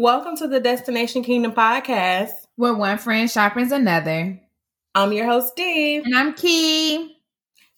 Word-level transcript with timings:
Welcome 0.00 0.36
to 0.36 0.46
the 0.46 0.60
Destination 0.60 1.24
Kingdom 1.24 1.50
podcast, 1.50 2.30
where 2.54 2.72
one 2.72 2.98
friend 2.98 3.28
sharpens 3.28 3.72
another. 3.72 4.40
I'm 4.94 5.12
your 5.12 5.26
host, 5.26 5.48
Steve. 5.48 6.04
And 6.04 6.16
I'm 6.16 6.34
Key. 6.34 7.16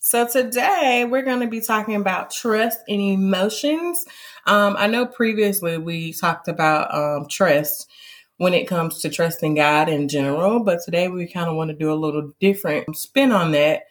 So 0.00 0.28
today 0.28 1.06
we're 1.08 1.22
going 1.22 1.40
to 1.40 1.46
be 1.46 1.62
talking 1.62 1.94
about 1.94 2.30
trust 2.30 2.80
and 2.88 3.00
emotions. 3.00 4.04
Um, 4.46 4.76
I 4.78 4.86
know 4.86 5.06
previously 5.06 5.78
we 5.78 6.12
talked 6.12 6.46
about 6.46 6.94
um, 6.94 7.26
trust 7.26 7.88
when 8.36 8.52
it 8.52 8.68
comes 8.68 9.00
to 9.00 9.08
trusting 9.08 9.54
God 9.54 9.88
in 9.88 10.06
general, 10.06 10.62
but 10.62 10.80
today 10.84 11.08
we 11.08 11.26
kind 11.26 11.48
of 11.48 11.56
want 11.56 11.70
to 11.70 11.74
do 11.74 11.90
a 11.90 11.94
little 11.94 12.34
different 12.38 12.94
spin 12.98 13.32
on 13.32 13.52
that 13.52 13.84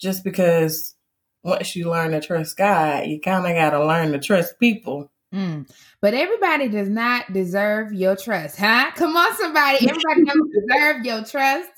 just 0.00 0.24
because 0.24 0.96
once 1.44 1.76
you 1.76 1.88
learn 1.88 2.10
to 2.10 2.20
trust 2.20 2.56
God, 2.56 3.06
you 3.06 3.20
kind 3.20 3.46
of 3.46 3.54
got 3.54 3.70
to 3.70 3.86
learn 3.86 4.10
to 4.10 4.18
trust 4.18 4.58
people. 4.58 5.12
Mm. 5.34 5.70
But 6.00 6.14
everybody 6.14 6.68
does 6.68 6.88
not 6.88 7.32
deserve 7.32 7.92
your 7.92 8.16
trust, 8.16 8.58
huh? 8.58 8.90
Come 8.96 9.16
on, 9.16 9.36
somebody. 9.36 9.88
Everybody 9.88 10.24
doesn't 10.24 10.52
deserve 10.68 11.04
your 11.04 11.24
trust. 11.24 11.70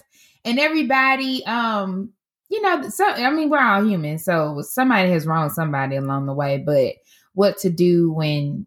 And 0.44 0.58
everybody, 0.58 1.44
um, 1.46 2.10
you 2.48 2.62
know, 2.62 2.88
so 2.88 3.06
I 3.06 3.30
mean, 3.30 3.50
we're 3.50 3.62
all 3.62 3.84
human, 3.84 4.18
so 4.18 4.62
somebody 4.62 5.10
has 5.10 5.26
wronged 5.26 5.52
somebody 5.52 5.96
along 5.96 6.26
the 6.26 6.32
way. 6.32 6.58
But 6.58 6.94
what 7.34 7.58
to 7.58 7.70
do 7.70 8.12
when, 8.12 8.66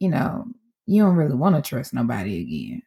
you 0.00 0.10
know, 0.10 0.44
you 0.86 1.02
don't 1.02 1.16
really 1.16 1.34
want 1.34 1.56
to 1.56 1.62
trust 1.62 1.94
nobody 1.94 2.40
again? 2.40 2.82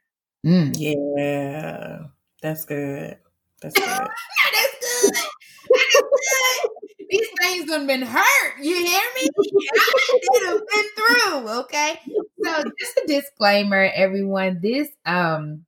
Mm. 0.45 0.75
Yeah, 0.77 1.99
that's 2.41 2.65
good. 2.65 3.17
That's 3.61 3.73
good. 3.73 3.85
that's 3.87 5.01
good. 5.03 5.13
That's 5.13 5.95
good. 5.95 6.71
These 7.09 7.27
things 7.41 7.71
have 7.71 7.87
been 7.87 8.01
hurt. 8.01 8.53
You 8.61 8.75
hear 8.75 9.01
me? 9.15 9.29
I 9.73 10.45
have 10.45 10.61
been 10.67 10.85
through. 10.95 11.49
Okay. 11.61 11.99
So 12.43 12.63
just 12.79 12.97
a 12.97 13.07
disclaimer, 13.07 13.89
everyone. 13.95 14.59
This 14.61 14.89
um 15.05 15.65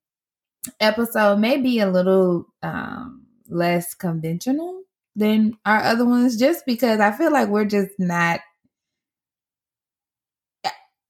episode 0.79 1.39
may 1.39 1.57
be 1.57 1.79
a 1.79 1.89
little 1.89 2.45
um 2.63 3.25
less 3.47 3.93
conventional 3.93 4.83
than 5.15 5.57
our 5.65 5.81
other 5.83 6.05
ones, 6.05 6.37
just 6.37 6.65
because 6.65 6.99
I 6.99 7.11
feel 7.11 7.31
like 7.31 7.49
we're 7.49 7.65
just 7.65 7.91
not. 7.99 8.41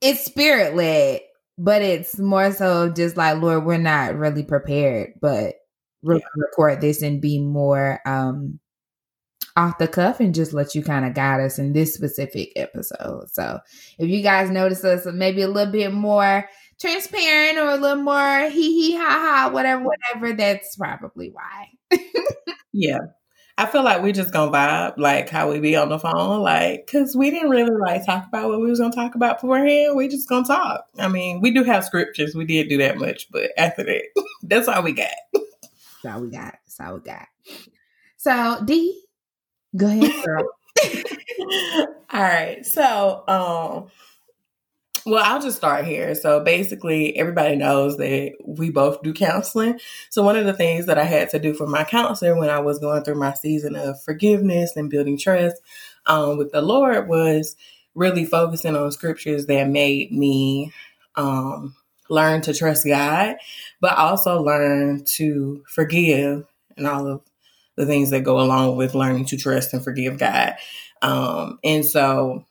It's 0.02 0.24
spirit 0.24 0.76
led, 0.76 1.22
but 1.58 1.82
it's 1.82 2.18
more 2.18 2.52
so 2.54 2.90
just 2.90 3.18
like 3.18 3.42
Lord, 3.42 3.66
we're 3.66 3.78
not 3.78 4.16
really 4.16 4.44
prepared, 4.44 5.14
but 5.22 5.56
yeah. 6.04 6.20
record 6.36 6.82
this 6.82 7.02
and 7.02 7.22
be 7.22 7.40
more 7.42 8.00
um 8.06 8.60
off 9.60 9.78
the 9.78 9.88
cuff 9.88 10.20
and 10.20 10.34
just 10.34 10.54
let 10.54 10.74
you 10.74 10.82
kind 10.82 11.06
of 11.06 11.14
guide 11.14 11.42
us 11.42 11.60
in 11.60 11.74
this 11.74 11.94
specific 11.94 12.52
episode. 12.56 13.30
So 13.32 13.60
if 13.98 14.10
you 14.10 14.24
guys 14.24 14.50
notice 14.50 14.84
us 14.84 15.06
maybe 15.06 15.42
a 15.42 15.48
little 15.48 15.72
bit 15.72 15.94
more 15.94 16.48
transparent 16.80 17.58
or 17.58 17.70
a 17.70 17.78
little 17.78 18.04
more 18.04 18.50
hee 18.50 18.92
hee 18.92 18.96
ha 18.96 19.04
ha, 19.04 19.50
whatever, 19.52 19.84
whatever, 19.84 20.34
that's 20.34 20.76
probably 20.78 21.32
why. 21.32 22.00
yeah. 22.74 23.00
I 23.58 23.66
feel 23.66 23.84
like 23.84 24.02
we 24.02 24.14
just 24.14 24.32
gonna 24.32 24.54
vibe 24.54 24.94
like 24.96 25.28
how 25.28 25.52
we 25.52 25.60
be 25.60 25.76
on 25.76 25.90
the 25.90 26.00
phone, 26.00 26.40
like 26.42 26.86
because 26.86 27.14
we 27.14 27.30
didn't 27.30 27.50
really 27.50 27.76
like 27.76 28.06
talk 28.06 28.26
about 28.26 28.48
what 28.48 28.62
we 28.62 28.70
was 28.70 28.80
gonna 28.80 28.94
talk 28.94 29.16
about 29.16 29.42
beforehand. 29.42 29.98
We 29.98 30.08
just 30.08 30.30
gonna 30.30 30.48
talk. 30.48 30.86
I 30.98 31.10
mean, 31.10 31.42
we 31.42 31.52
do 31.52 31.66
have 31.66 31.84
scriptures. 31.84 32.36
We 32.36 32.46
did 32.46 32.70
do 32.70 32.78
that 32.78 32.98
much, 32.98 33.30
but 33.32 33.52
after 33.58 33.84
that, 33.84 34.04
that's 34.44 34.70
all 34.70 34.82
we 34.82 34.94
got. 34.94 35.10
That's 35.34 36.16
all 36.16 36.22
we 36.22 36.30
got. 36.30 36.56
That's 36.66 36.80
all 36.80 36.94
we 36.94 37.02
got. 37.02 37.28
So 38.16 38.64
D, 38.64 39.04
go 39.76 39.88
ahead, 39.88 40.14
girl. 40.26 40.50
all 42.12 42.22
right. 42.22 42.66
So, 42.66 43.24
um, 43.28 43.92
well, 45.06 45.24
I'll 45.24 45.42
just 45.42 45.58
start 45.58 45.86
here. 45.86 46.14
So 46.16 46.44
basically, 46.44 47.18
everybody 47.18 47.56
knows 47.56 47.98
that 47.98 48.34
we 48.46 48.70
both 48.70 49.02
do 49.02 49.14
counseling. 49.14 49.80
So 50.10 50.24
one 50.24 50.36
of 50.36 50.46
the 50.46 50.54
things 50.54 50.86
that 50.86 50.98
I 50.98 51.04
had 51.04 51.30
to 51.32 51.40
do 51.40 51.54
for 51.54 51.68
my 51.68 51.84
counselor 51.84 52.38
when 52.38 52.50
I 52.50 52.60
was 52.60 52.80
going 52.80 53.04
through 53.04 53.16
my 53.16 53.34
season 53.34 53.76
of 53.76 54.02
forgiveness 54.04 54.76
and 54.76 54.90
building 54.90 55.18
trust 55.18 55.62
um, 56.06 56.38
with 56.38 56.52
the 56.52 56.62
Lord 56.62 57.08
was 57.08 57.56
really 57.96 58.26
focusing 58.26 58.76
on 58.76 58.92
scriptures 58.92 59.46
that 59.48 59.68
made 59.70 60.12
me 60.12 60.72
um, 61.16 61.76
learn 62.10 62.42
to 62.42 62.54
trust 62.54 62.86
God, 62.86 63.38
but 63.82 63.98
also 63.98 64.42
learn 64.42 65.04
to 65.06 65.64
forgive 65.68 66.46
and 66.78 66.88
all 66.88 67.08
of 67.08 67.22
the 67.80 67.86
things 67.86 68.10
that 68.10 68.26
go 68.26 68.42
along 68.42 68.76
with 68.76 68.94
learning 68.94 69.24
to 69.24 69.38
trust 69.38 69.74
and 69.74 69.82
forgive 69.82 70.18
God. 70.18 70.56
Um, 71.02 71.60
and 71.64 71.86
so 71.86 72.44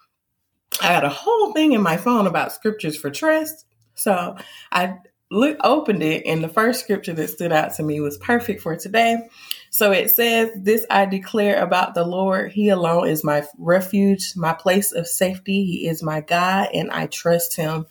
I 0.80 0.86
had 0.86 1.04
a 1.04 1.10
whole 1.10 1.52
thing 1.52 1.72
in 1.72 1.82
my 1.82 1.98
phone 1.98 2.26
about 2.26 2.50
scriptures 2.50 2.96
for 2.96 3.10
trust. 3.10 3.66
So 3.94 4.36
I 4.72 4.96
look, 5.30 5.58
opened 5.62 6.02
it, 6.02 6.24
and 6.24 6.42
the 6.42 6.48
first 6.48 6.80
scripture 6.80 7.12
that 7.12 7.28
stood 7.28 7.52
out 7.52 7.74
to 7.74 7.82
me 7.82 8.00
was 8.00 8.16
perfect 8.16 8.62
for 8.62 8.74
today. 8.74 9.28
So 9.68 9.92
it 9.92 10.10
says, 10.10 10.50
This 10.56 10.86
I 10.88 11.04
declare 11.04 11.62
about 11.62 11.92
the 11.92 12.06
Lord. 12.06 12.52
He 12.52 12.70
alone 12.70 13.08
is 13.08 13.22
my 13.22 13.44
refuge, 13.58 14.32
my 14.34 14.54
place 14.54 14.92
of 14.92 15.06
safety. 15.06 15.66
He 15.66 15.88
is 15.88 16.02
my 16.02 16.22
God, 16.22 16.70
and 16.72 16.90
I 16.90 17.06
trust 17.08 17.54
him. 17.54 17.84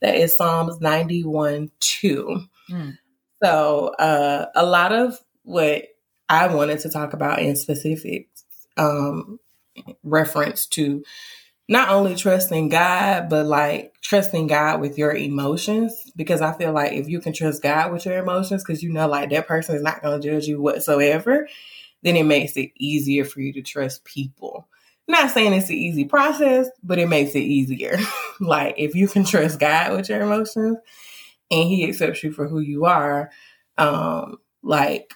That 0.00 0.14
is 0.14 0.36
Psalms 0.36 0.80
91 0.80 1.72
2. 1.80 2.40
Mm. 2.70 2.98
So 3.42 3.88
uh, 3.98 4.46
a 4.54 4.64
lot 4.64 4.92
of 4.92 5.18
what 5.42 5.86
I 6.28 6.46
wanted 6.54 6.80
to 6.80 6.90
talk 6.90 7.12
about 7.12 7.40
in 7.40 7.56
specific 7.56 8.28
um, 8.76 9.38
reference 10.02 10.66
to 10.68 11.04
not 11.68 11.88
only 11.88 12.14
trusting 12.14 12.68
God, 12.68 13.28
but 13.28 13.46
like 13.46 13.94
trusting 14.02 14.46
God 14.48 14.80
with 14.80 14.98
your 14.98 15.14
emotions. 15.14 16.10
Because 16.14 16.40
I 16.40 16.52
feel 16.52 16.72
like 16.72 16.92
if 16.92 17.08
you 17.08 17.20
can 17.20 17.32
trust 17.32 17.62
God 17.62 17.92
with 17.92 18.04
your 18.04 18.18
emotions, 18.18 18.62
because 18.62 18.82
you 18.82 18.92
know, 18.92 19.08
like 19.08 19.30
that 19.30 19.48
person 19.48 19.76
is 19.76 19.82
not 19.82 20.02
going 20.02 20.20
to 20.20 20.28
judge 20.28 20.46
you 20.46 20.60
whatsoever, 20.60 21.48
then 22.02 22.16
it 22.16 22.24
makes 22.24 22.56
it 22.56 22.70
easier 22.78 23.24
for 23.24 23.40
you 23.40 23.52
to 23.54 23.62
trust 23.62 24.04
people. 24.04 24.68
not 25.08 25.30
saying 25.30 25.52
it's 25.52 25.70
an 25.70 25.76
easy 25.76 26.04
process, 26.04 26.68
but 26.82 26.98
it 26.98 27.08
makes 27.08 27.34
it 27.34 27.40
easier. 27.40 27.98
like 28.40 28.74
if 28.78 28.94
you 28.94 29.08
can 29.08 29.24
trust 29.24 29.58
God 29.58 29.92
with 29.92 30.08
your 30.08 30.22
emotions 30.22 30.78
and 31.50 31.68
He 31.68 31.88
accepts 31.88 32.22
you 32.22 32.32
for 32.32 32.46
who 32.46 32.60
you 32.60 32.84
are, 32.84 33.30
um, 33.78 34.38
like 34.62 35.14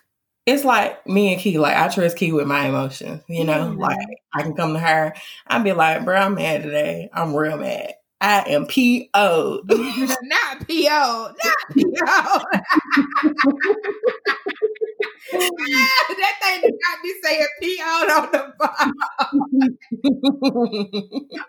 it's 0.49 0.65
like 0.65 1.07
me 1.07 1.33
and 1.35 1.41
Key, 1.41 1.59
like 1.59 1.77
I 1.77 1.89
trust 1.89 2.17
Key 2.17 2.33
with 2.33 2.47
my 2.47 2.67
emotions, 2.67 3.23
you 3.29 3.45
know, 3.45 3.69
mm-hmm. 3.71 3.81
like 3.81 3.99
I 4.35 4.43
can 4.43 4.55
come 4.55 4.73
to 4.73 4.79
her, 4.79 5.15
I'd 5.47 5.63
be 5.63 5.73
like, 5.73 6.07
bro, 6.07 6.17
I'm 6.17 6.37
mad 6.37 6.63
today. 6.63 7.11
I'm 7.13 7.37
real 7.37 7.59
mad. 7.59 7.95
I 8.21 8.45
am 8.49 8.67
PO. 8.67 9.63
not 9.69 10.67
PO. 10.67 11.35
Not 11.45 11.57
PO. 11.71 11.85
that 15.33 16.35
thing 16.43 16.61
did 16.63 16.75
not 16.83 17.03
be 17.03 17.13
saying 17.23 17.47
PO 17.61 17.93
on 18.15 18.33
the 18.33 18.43
phone. 18.59 18.95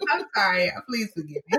I'm 0.12 0.26
sorry. 0.36 0.72
Please 0.90 1.10
forgive 1.16 1.42
me 1.50 1.58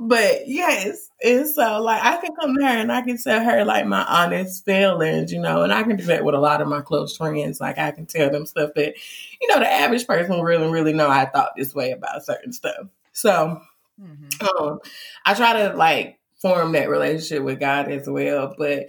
but 0.00 0.48
yes, 0.48 1.10
and 1.22 1.46
so 1.48 1.80
like 1.82 2.02
I 2.02 2.16
can 2.20 2.34
come 2.40 2.56
to 2.56 2.62
her 2.62 2.68
and 2.68 2.92
I 2.92 3.02
can 3.02 3.18
tell 3.18 3.42
her 3.42 3.64
like 3.64 3.86
my 3.86 4.04
honest 4.04 4.64
feelings, 4.64 5.32
you 5.32 5.40
know, 5.40 5.62
and 5.62 5.72
I 5.72 5.82
can 5.82 5.96
do 5.96 6.04
that 6.04 6.24
with 6.24 6.34
a 6.34 6.40
lot 6.40 6.60
of 6.60 6.68
my 6.68 6.80
close 6.80 7.16
friends. 7.16 7.60
Like 7.60 7.78
I 7.78 7.90
can 7.90 8.06
tell 8.06 8.30
them 8.30 8.46
stuff 8.46 8.70
that, 8.76 8.94
you 9.40 9.48
know, 9.48 9.58
the 9.58 9.70
average 9.70 10.06
person 10.06 10.40
really, 10.40 10.70
really 10.70 10.92
know 10.92 11.08
I 11.08 11.26
thought 11.26 11.56
this 11.56 11.74
way 11.74 11.90
about 11.90 12.24
certain 12.24 12.52
stuff. 12.52 12.86
So 13.12 13.60
mm-hmm. 14.00 14.64
um, 14.64 14.78
I 15.26 15.34
try 15.34 15.64
to 15.64 15.74
like 15.74 16.18
form 16.40 16.72
that 16.72 16.88
relationship 16.88 17.42
with 17.42 17.60
God 17.60 17.90
as 17.90 18.08
well, 18.08 18.54
but 18.56 18.86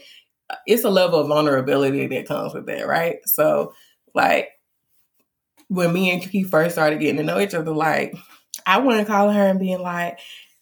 it's 0.65 0.83
a 0.83 0.89
level 0.89 1.19
of 1.19 1.27
vulnerability 1.27 2.07
that 2.07 2.27
comes 2.27 2.53
with 2.53 2.67
that, 2.67 2.87
right? 2.87 3.17
So 3.25 3.73
like 4.13 4.49
when 5.67 5.93
me 5.93 6.11
and 6.11 6.21
Kiki 6.21 6.43
first 6.43 6.75
started 6.75 6.99
getting 6.99 7.17
to 7.17 7.23
know 7.23 7.39
each 7.39 7.53
other, 7.53 7.71
like 7.71 8.15
I 8.65 8.77
wouldn't 8.77 9.07
call 9.07 9.31
her 9.31 9.47
and 9.47 9.59
being 9.59 9.81
like, 9.81 10.19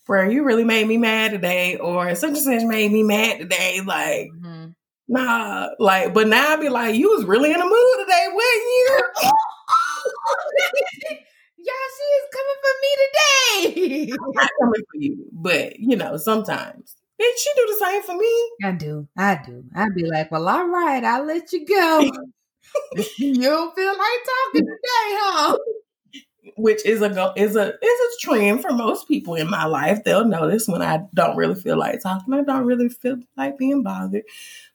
bro, 0.07 0.29
you 0.29 0.44
really 0.44 0.63
made 0.63 0.88
me 0.88 0.97
mad 0.97 1.31
today, 1.31 1.75
or 1.78 2.16
such 2.16 2.29
and 2.29 2.38
such 2.38 2.63
made 2.63 2.92
me 2.92 3.04
mad 3.04 3.39
today. 3.39 3.81
Like, 3.86 4.30
mm-hmm. 4.31 4.69
nah, 5.07 5.68
like, 5.80 6.13
but 6.13 6.27
now 6.27 6.54
I'd 6.54 6.62
be 6.62 6.69
like, 6.69 6.95
you 6.95 7.09
was 7.09 7.25
really 7.25 7.51
in 7.51 7.59
the 7.59 7.65
mood 7.65 8.00
today, 8.00 8.27
wasn't 8.33 8.63
you? 8.63 9.01
Y'all, 11.59 11.89
she 11.98 12.06
is 12.15 12.27
coming 12.33 12.59
for 12.63 12.74
me 12.81 12.92
today. 13.04 14.12
I'm 14.13 14.31
not 14.33 14.50
coming 14.62 14.81
for 14.92 14.98
you, 15.00 15.25
but 15.33 15.80
you 15.80 15.95
know, 15.98 16.18
sometimes. 16.18 16.95
Did 17.19 17.39
she 17.39 17.50
do 17.56 17.65
the 17.68 17.86
same 17.86 18.03
for 18.03 18.15
me? 18.15 18.51
I 18.63 18.71
do. 18.74 19.07
I 19.18 19.42
do. 19.44 19.63
I'd 19.75 19.95
be 19.95 20.06
like, 20.06 20.30
well, 20.31 20.48
all 20.48 20.68
right, 20.68 21.03
I'll 21.03 21.25
let 21.25 21.51
you 21.51 21.65
go. 21.65 22.12
you 23.18 23.42
don't 23.42 23.75
feel 23.75 23.92
like 23.92 24.19
talking 24.25 24.65
today, 24.65 25.10
huh? 25.19 25.57
Which 26.56 26.86
is 26.86 27.02
a 27.02 27.10
go 27.10 27.34
is 27.36 27.56
a 27.56 27.68
is 27.68 27.74
a 27.82 28.20
trend 28.22 28.62
for 28.62 28.72
most 28.72 29.08
people 29.08 29.36
in 29.36 29.50
my 29.50 29.66
life. 29.66 30.04
They'll 30.04 30.26
notice 30.26 30.68
when 30.68 30.82
I 30.82 31.02
don't 31.14 31.38
really 31.38 31.56
feel 31.56 31.78
like 31.78 32.02
talking. 32.02 32.34
I 32.34 32.44
don't 32.44 32.66
really 32.66 32.90
feel 32.90 33.18
like 33.36 33.58
being 33.58 33.84
bothered. 33.84 34.24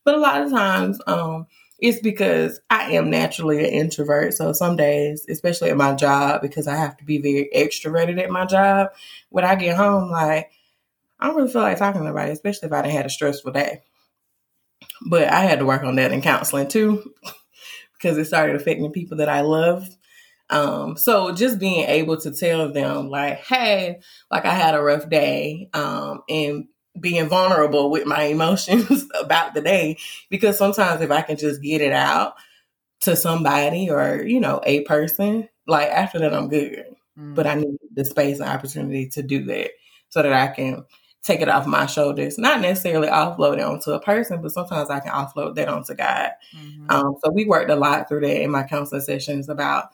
But 0.04 0.14
a 0.14 0.18
lot 0.18 0.42
of 0.42 0.50
times, 0.50 1.00
um, 1.06 1.46
it's 1.78 2.00
because 2.00 2.60
I 2.70 2.92
am 2.92 3.10
naturally 3.10 3.58
an 3.58 3.66
introvert. 3.66 4.34
So 4.34 4.52
some 4.52 4.76
days, 4.76 5.26
especially 5.28 5.70
at 5.70 5.76
my 5.76 5.94
job, 5.94 6.40
because 6.40 6.68
I 6.68 6.76
have 6.76 6.96
to 6.98 7.04
be 7.04 7.18
very 7.18 7.50
extroverted 7.54 8.22
at 8.22 8.30
my 8.30 8.46
job, 8.46 8.90
when 9.30 9.44
I 9.44 9.54
get 9.56 9.76
home, 9.76 10.10
like 10.10 10.50
I 11.18 11.26
don't 11.26 11.36
really 11.36 11.52
feel 11.52 11.62
like 11.62 11.78
talking 11.78 12.00
to 12.00 12.06
anybody, 12.06 12.32
especially 12.32 12.66
if 12.66 12.72
I 12.72 12.82
didn't 12.82 12.96
had 12.96 13.06
a 13.06 13.10
stressful 13.10 13.52
day. 13.52 13.82
But 15.08 15.28
I 15.28 15.40
had 15.40 15.60
to 15.60 15.66
work 15.66 15.82
on 15.84 15.96
that 15.96 16.12
in 16.12 16.22
counseling 16.22 16.68
too, 16.68 17.12
because 17.94 18.18
it 18.18 18.26
started 18.26 18.56
affecting 18.56 18.90
people 18.92 19.18
that 19.18 19.28
I 19.28 19.40
love. 19.40 19.88
Um, 20.52 20.96
so 20.96 21.32
just 21.32 21.58
being 21.58 21.86
able 21.86 22.18
to 22.18 22.30
tell 22.30 22.70
them 22.70 23.08
like, 23.08 23.38
hey, 23.38 24.00
like 24.30 24.44
I 24.44 24.52
had 24.52 24.74
a 24.74 24.82
rough 24.82 25.08
day, 25.08 25.70
um, 25.72 26.22
and 26.28 26.66
being 27.00 27.26
vulnerable 27.28 27.90
with 27.90 28.06
my 28.06 28.22
emotions 28.34 29.06
about 29.18 29.54
the 29.54 29.62
day, 29.62 29.96
because 30.28 30.58
sometimes 30.58 31.00
if 31.00 31.10
I 31.10 31.22
can 31.22 31.38
just 31.38 31.62
get 31.62 31.80
it 31.80 31.92
out 31.92 32.34
to 33.00 33.16
somebody 33.16 33.90
or, 33.90 34.22
you 34.22 34.38
know, 34.38 34.60
a 34.64 34.82
person, 34.82 35.48
like 35.66 35.88
after 35.88 36.18
that 36.18 36.34
I'm 36.34 36.48
good. 36.48 36.84
Mm. 37.18 37.34
But 37.34 37.46
I 37.46 37.54
need 37.54 37.78
the 37.94 38.04
space 38.04 38.38
and 38.38 38.48
opportunity 38.48 39.08
to 39.08 39.22
do 39.22 39.44
that 39.46 39.70
so 40.10 40.22
that 40.22 40.32
I 40.32 40.48
can 40.48 40.84
take 41.22 41.40
it 41.40 41.48
off 41.48 41.66
my 41.66 41.86
shoulders. 41.86 42.36
Not 42.36 42.60
necessarily 42.60 43.08
offload 43.08 43.54
it 43.54 43.64
onto 43.64 43.92
a 43.92 44.00
person, 44.00 44.42
but 44.42 44.52
sometimes 44.52 44.90
I 44.90 45.00
can 45.00 45.12
offload 45.12 45.54
that 45.54 45.68
onto 45.68 45.94
God. 45.94 46.30
Mm-hmm. 46.54 46.90
Um, 46.90 47.14
so 47.24 47.30
we 47.30 47.44
worked 47.46 47.70
a 47.70 47.76
lot 47.76 48.08
through 48.08 48.20
that 48.20 48.42
in 48.42 48.50
my 48.50 48.64
counseling 48.64 49.00
sessions 49.00 49.48
about 49.48 49.86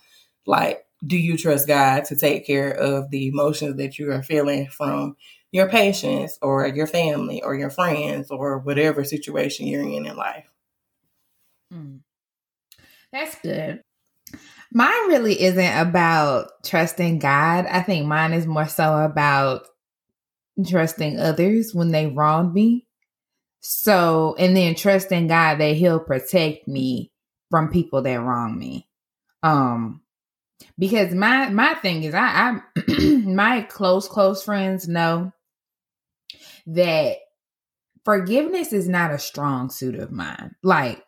like, 0.49 0.85
do 1.07 1.17
you 1.17 1.37
trust 1.37 1.69
God 1.69 2.07
to 2.07 2.17
take 2.17 2.47
care 2.47 2.71
of 2.71 3.11
the 3.11 3.29
emotions 3.29 3.77
that 3.77 3.99
you 3.99 4.11
are 4.11 4.23
feeling 4.23 4.67
from 4.67 5.17
your 5.53 5.69
patients 5.69 6.39
or 6.43 6.67
your 6.67 6.87
family 6.87 7.43
or 7.43 7.55
your 7.55 7.71
friends 7.71 8.31
or 8.31 8.59
whatever 8.59 9.05
situation 9.05 9.67
you're 9.67 9.83
in 9.83 10.07
in 10.07 10.17
life? 10.17 10.51
Mm. 11.73 12.01
That's 13.13 13.39
good. 13.41 13.83
Mine 14.73 15.09
really 15.09 15.41
isn't 15.41 15.79
about 15.79 16.65
trusting 16.65 17.19
God. 17.21 17.67
I 17.67 17.83
think 17.83 18.07
mine 18.07 18.33
is 18.33 18.47
more 18.47 18.69
so 18.69 18.99
about 18.99 19.67
trusting 20.67 21.19
others 21.19 21.75
when 21.75 21.91
they 21.91 22.07
wronged 22.07 22.55
me. 22.55 22.87
So, 23.61 24.35
and 24.39 24.57
then 24.57 24.75
trusting 24.75 25.29
God 25.29 25.59
that 25.59 25.77
He'll 25.77 26.01
protect 26.01 26.69
me 26.69 27.13
from 27.51 27.69
people 27.71 28.03
that 28.03 28.21
wrong 28.21 28.59
me. 28.59 28.89
Um, 29.43 30.03
because 30.79 31.15
my 31.15 31.49
my 31.51 31.75
thing 31.75 32.05
is, 32.05 32.15
I, 32.15 32.61
I 32.77 33.01
my 33.25 33.63
close 33.63 34.09
close 34.09 34.43
friends 34.43 34.89
know 34.89 35.33
that 36.67 37.17
forgiveness 38.05 38.73
is 38.73 38.89
not 38.89 39.11
a 39.11 39.19
strong 39.19 39.71
suit 39.71 39.95
of 39.95 40.11
mine. 40.11 40.55
Like 40.63 41.05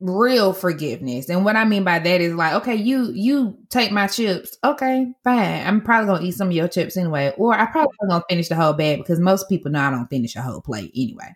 real 0.00 0.52
forgiveness. 0.52 1.28
And 1.28 1.44
what 1.44 1.56
I 1.56 1.64
mean 1.64 1.84
by 1.84 1.98
that 1.98 2.20
is 2.20 2.34
like, 2.34 2.54
okay, 2.54 2.74
you 2.74 3.10
you 3.12 3.58
take 3.70 3.92
my 3.92 4.06
chips. 4.06 4.56
Okay, 4.64 5.12
fine. 5.24 5.66
I'm 5.66 5.80
probably 5.80 6.06
gonna 6.06 6.26
eat 6.26 6.34
some 6.34 6.48
of 6.48 6.54
your 6.54 6.68
chips 6.68 6.96
anyway. 6.96 7.32
Or 7.36 7.54
I 7.54 7.66
probably 7.66 7.96
gonna 8.08 8.24
finish 8.28 8.48
the 8.48 8.56
whole 8.56 8.72
bag 8.72 8.98
because 8.98 9.20
most 9.20 9.48
people 9.48 9.70
know 9.70 9.80
I 9.80 9.90
don't 9.90 10.08
finish 10.08 10.36
a 10.36 10.42
whole 10.42 10.60
plate 10.60 10.92
anyway. 10.94 11.34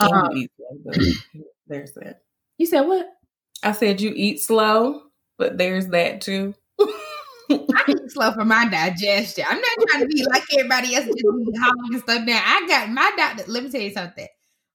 Um, 0.00 0.48
there's 1.66 1.92
that. 1.94 2.22
You 2.56 2.66
said 2.66 2.82
what? 2.82 3.06
I 3.62 3.72
said 3.72 4.00
you 4.00 4.12
eat 4.14 4.40
slow, 4.40 5.02
but 5.38 5.56
there's 5.56 5.88
that 5.88 6.20
too. 6.20 6.54
I 6.80 7.84
eat 7.88 8.10
slow 8.10 8.32
for 8.32 8.44
my 8.44 8.68
digestion. 8.68 9.44
I'm 9.48 9.60
not 9.60 9.86
trying 9.88 10.02
to 10.02 10.08
be 10.08 10.24
like 10.26 10.42
everybody 10.52 10.94
else 10.94 11.06
just 11.06 11.24
hollering 11.24 12.00
stuff 12.00 12.26
down. 12.26 12.42
I 12.44 12.66
got 12.68 12.90
my 12.90 13.10
doctor. 13.16 13.44
Let 13.46 13.64
me 13.64 13.70
tell 13.70 13.80
you 13.80 13.92
something. 13.92 14.26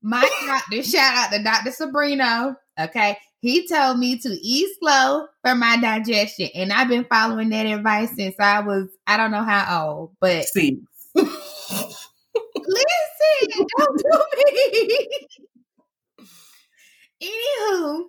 My 0.01 0.27
doctor, 0.45 0.81
shout 0.83 1.15
out 1.15 1.31
to 1.31 1.44
Dr. 1.44 1.69
Sabrino. 1.69 2.56
Okay. 2.80 3.18
He 3.42 3.68
told 3.68 4.00
me 4.00 4.18
to 4.19 4.30
eat 4.30 4.69
slow 4.80 5.27
for 5.44 5.54
my 5.54 5.77
digestion. 5.77 6.50
And 6.56 6.71
I've 6.74 6.88
been 6.88 7.06
following 7.06 7.50
that 7.50 7.65
advice 7.65 8.15
since 8.15 8.36
I 8.39 8.62
was, 8.62 8.88
I 9.06 9.18
don't 9.18 9.31
know 9.31 9.44
how 9.44 9.86
old, 9.86 10.12
but 10.19 10.45
see. 10.45 10.80
listen, 11.15 11.27
don't 13.77 13.98
do 13.98 14.25
me. 14.38 15.10
Anywho, 17.21 18.06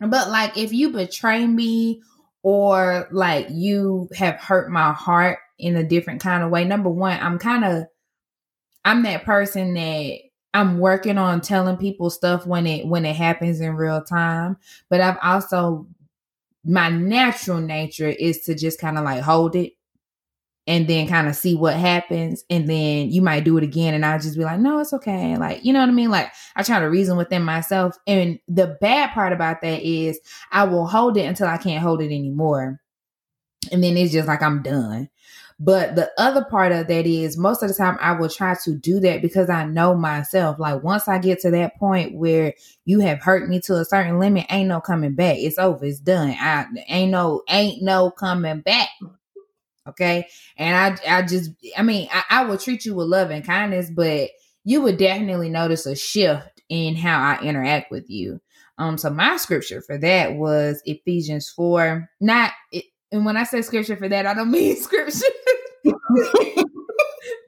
but 0.00 0.30
like 0.30 0.56
if 0.56 0.72
you 0.72 0.90
betray 0.90 1.46
me 1.46 2.02
or 2.42 3.08
like 3.10 3.48
you 3.50 4.08
have 4.14 4.36
hurt 4.36 4.70
my 4.70 4.92
heart 4.92 5.38
in 5.58 5.76
a 5.76 5.84
different 5.84 6.22
kind 6.22 6.42
of 6.42 6.50
way, 6.50 6.64
number 6.64 6.88
one, 6.88 7.18
I'm 7.20 7.38
kind 7.38 7.64
of 7.64 7.84
I'm 8.84 9.02
that 9.02 9.24
person 9.24 9.74
that 9.74 10.18
I'm 10.54 10.78
working 10.78 11.18
on 11.18 11.42
telling 11.42 11.76
people 11.76 12.10
stuff 12.10 12.46
when 12.46 12.66
it 12.66 12.86
when 12.86 13.04
it 13.04 13.16
happens 13.16 13.60
in 13.60 13.74
real 13.76 14.02
time, 14.02 14.56
but 14.88 15.00
I've 15.00 15.18
also 15.22 15.86
my 16.64 16.88
natural 16.88 17.60
nature 17.60 18.08
is 18.08 18.40
to 18.42 18.54
just 18.54 18.80
kind 18.80 18.98
of 18.98 19.04
like 19.04 19.22
hold 19.22 19.54
it 19.56 19.72
and 20.66 20.86
then 20.86 21.08
kind 21.08 21.28
of 21.28 21.34
see 21.34 21.54
what 21.54 21.74
happens 21.74 22.44
and 22.50 22.68
then 22.68 23.10
you 23.10 23.22
might 23.22 23.44
do 23.44 23.56
it 23.56 23.64
again 23.64 23.94
and 23.94 24.04
I'll 24.04 24.20
just 24.20 24.36
be 24.36 24.44
like, 24.44 24.60
"No, 24.60 24.78
it's 24.78 24.92
okay." 24.92 25.36
Like, 25.36 25.64
you 25.64 25.72
know 25.72 25.80
what 25.80 25.88
I 25.88 25.92
mean? 25.92 26.10
Like 26.10 26.32
I 26.56 26.62
try 26.62 26.78
to 26.78 26.86
reason 26.86 27.16
within 27.16 27.42
myself 27.42 27.96
and 28.06 28.38
the 28.48 28.76
bad 28.80 29.10
part 29.12 29.32
about 29.32 29.62
that 29.62 29.82
is 29.82 30.20
I 30.52 30.64
will 30.64 30.86
hold 30.86 31.16
it 31.16 31.24
until 31.24 31.48
I 31.48 31.56
can't 31.56 31.82
hold 31.82 32.02
it 32.02 32.06
anymore. 32.06 32.80
And 33.72 33.82
then 33.82 33.96
it's 33.96 34.12
just 34.12 34.28
like 34.28 34.42
I'm 34.42 34.62
done. 34.62 35.08
But 35.62 35.94
the 35.94 36.10
other 36.16 36.42
part 36.42 36.72
of 36.72 36.88
that 36.88 37.06
is 37.06 37.36
most 37.36 37.62
of 37.62 37.68
the 37.68 37.74
time 37.74 37.98
I 38.00 38.12
will 38.12 38.30
try 38.30 38.56
to 38.64 38.74
do 38.74 38.98
that 39.00 39.20
because 39.20 39.50
I 39.50 39.64
know 39.64 39.94
myself. 39.94 40.58
Like 40.58 40.82
once 40.82 41.06
I 41.06 41.18
get 41.18 41.40
to 41.40 41.50
that 41.50 41.76
point 41.76 42.14
where 42.14 42.54
you 42.86 43.00
have 43.00 43.20
hurt 43.20 43.46
me 43.46 43.60
to 43.62 43.76
a 43.76 43.84
certain 43.84 44.18
limit, 44.18 44.46
ain't 44.48 44.68
no 44.68 44.80
coming 44.80 45.14
back. 45.14 45.36
It's 45.38 45.58
over. 45.58 45.84
It's 45.84 46.00
done. 46.00 46.34
I 46.40 46.66
ain't 46.88 47.10
no 47.10 47.42
ain't 47.46 47.82
no 47.82 48.10
coming 48.10 48.60
back. 48.62 48.88
Okay. 49.90 50.26
And 50.56 50.98
I 51.06 51.18
I 51.18 51.22
just 51.22 51.50
I 51.76 51.82
mean 51.82 52.08
I, 52.12 52.24
I 52.30 52.44
will 52.44 52.58
treat 52.58 52.84
you 52.84 52.94
with 52.94 53.06
love 53.06 53.30
and 53.30 53.44
kindness, 53.44 53.90
but 53.90 54.30
you 54.64 54.82
would 54.82 54.96
definitely 54.96 55.48
notice 55.48 55.86
a 55.86 55.96
shift 55.96 56.62
in 56.68 56.94
how 56.96 57.18
I 57.18 57.40
interact 57.42 57.90
with 57.90 58.08
you. 58.08 58.40
Um, 58.78 58.96
so 58.96 59.10
my 59.10 59.36
scripture 59.36 59.82
for 59.82 59.98
that 59.98 60.34
was 60.34 60.82
Ephesians 60.86 61.50
4. 61.50 62.08
Not 62.20 62.52
and 63.12 63.24
when 63.24 63.36
I 63.36 63.44
say 63.44 63.62
scripture 63.62 63.96
for 63.96 64.08
that, 64.08 64.26
I 64.26 64.34
don't 64.34 64.50
mean 64.52 64.76
scripture 64.76 65.26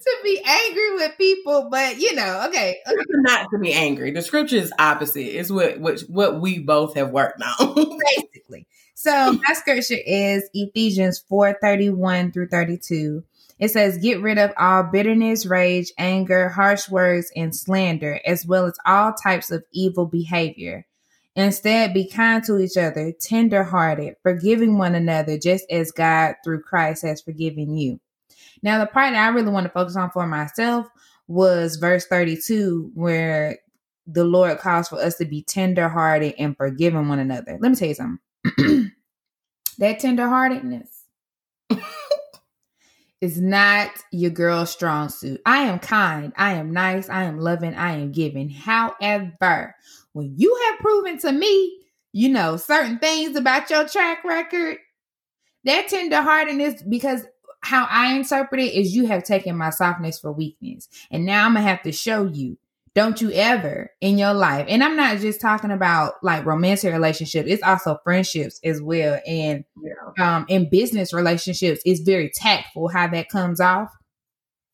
to 0.02 0.16
be 0.24 0.42
angry 0.44 0.94
with 0.94 1.12
people, 1.18 1.68
but 1.70 1.98
you 1.98 2.14
know, 2.14 2.46
okay. 2.48 2.78
Not 3.08 3.48
to 3.50 3.58
be 3.58 3.72
angry. 3.72 4.10
The 4.10 4.22
scripture 4.22 4.56
is 4.56 4.72
opposite. 4.78 5.38
It's 5.38 5.50
what 5.50 5.78
what 5.80 6.00
what 6.08 6.40
we 6.40 6.58
both 6.58 6.94
have 6.96 7.10
worked 7.10 7.42
on. 7.42 7.74
Basically. 8.16 8.66
So 9.02 9.32
my 9.48 9.54
scripture 9.54 9.98
is 10.06 10.48
Ephesians 10.54 11.24
4 11.28 11.58
31 11.60 12.30
through 12.30 12.46
32. 12.46 13.24
It 13.58 13.70
says, 13.70 13.98
Get 13.98 14.22
rid 14.22 14.38
of 14.38 14.52
all 14.56 14.84
bitterness, 14.84 15.44
rage, 15.44 15.92
anger, 15.98 16.48
harsh 16.50 16.88
words, 16.88 17.32
and 17.34 17.54
slander, 17.54 18.20
as 18.24 18.46
well 18.46 18.66
as 18.66 18.78
all 18.86 19.12
types 19.12 19.50
of 19.50 19.64
evil 19.72 20.06
behavior. 20.06 20.86
Instead, 21.34 21.92
be 21.94 22.08
kind 22.08 22.44
to 22.44 22.60
each 22.60 22.76
other, 22.76 23.12
tender 23.20 23.64
hearted, 23.64 24.14
forgiving 24.22 24.78
one 24.78 24.94
another, 24.94 25.36
just 25.36 25.64
as 25.68 25.90
God 25.90 26.36
through 26.44 26.62
Christ 26.62 27.04
has 27.04 27.20
forgiven 27.20 27.76
you. 27.76 27.98
Now, 28.62 28.78
the 28.78 28.86
part 28.86 29.14
that 29.14 29.24
I 29.24 29.34
really 29.34 29.50
want 29.50 29.64
to 29.64 29.72
focus 29.72 29.96
on 29.96 30.10
for 30.10 30.28
myself 30.28 30.86
was 31.26 31.74
verse 31.74 32.06
32, 32.06 32.92
where 32.94 33.58
the 34.06 34.24
Lord 34.24 34.58
calls 34.58 34.88
for 34.88 35.00
us 35.00 35.16
to 35.16 35.24
be 35.24 35.42
tender 35.42 35.88
hearted 35.88 36.34
and 36.38 36.56
forgiving 36.56 37.08
one 37.08 37.18
another. 37.18 37.58
Let 37.60 37.70
me 37.70 37.76
tell 37.76 37.88
you 37.88 37.94
something. 37.94 38.18
that 39.78 40.00
tenderheartedness 40.00 40.88
is 43.20 43.40
not 43.40 43.90
your 44.10 44.30
girl's 44.30 44.70
strong 44.70 45.08
suit. 45.08 45.40
I 45.46 45.58
am 45.58 45.78
kind, 45.78 46.32
I 46.36 46.54
am 46.54 46.72
nice, 46.72 47.08
I 47.08 47.24
am 47.24 47.38
loving, 47.38 47.74
I 47.74 47.92
am 47.92 48.12
giving. 48.12 48.50
However, 48.50 49.74
when 50.12 50.34
you 50.36 50.58
have 50.66 50.80
proven 50.80 51.18
to 51.18 51.32
me, 51.32 51.78
you 52.12 52.28
know, 52.28 52.56
certain 52.56 52.98
things 52.98 53.36
about 53.36 53.70
your 53.70 53.88
track 53.88 54.24
record, 54.24 54.78
that 55.64 55.88
tenderheartedness, 55.88 56.88
because 56.88 57.24
how 57.62 57.86
I 57.88 58.14
interpret 58.14 58.60
it 58.60 58.74
is 58.74 58.94
you 58.94 59.06
have 59.06 59.22
taken 59.22 59.56
my 59.56 59.70
softness 59.70 60.18
for 60.18 60.32
weakness. 60.32 60.88
And 61.10 61.24
now 61.24 61.46
I'm 61.46 61.54
going 61.54 61.64
to 61.64 61.70
have 61.70 61.82
to 61.82 61.92
show 61.92 62.26
you. 62.26 62.58
Don't 62.94 63.22
you 63.22 63.30
ever 63.32 63.90
in 64.02 64.18
your 64.18 64.34
life, 64.34 64.66
and 64.68 64.84
I'm 64.84 64.96
not 64.96 65.18
just 65.18 65.40
talking 65.40 65.70
about 65.70 66.14
like 66.22 66.44
romantic 66.44 66.92
relationships, 66.92 67.48
it's 67.50 67.62
also 67.62 67.98
friendships 68.04 68.60
as 68.62 68.82
well. 68.82 69.18
And 69.26 69.64
yeah. 69.82 70.36
um 70.36 70.46
in 70.48 70.68
business 70.68 71.14
relationships, 71.14 71.80
it's 71.86 72.00
very 72.00 72.30
tactful 72.34 72.88
how 72.88 73.08
that 73.08 73.30
comes 73.30 73.60
off. 73.60 73.90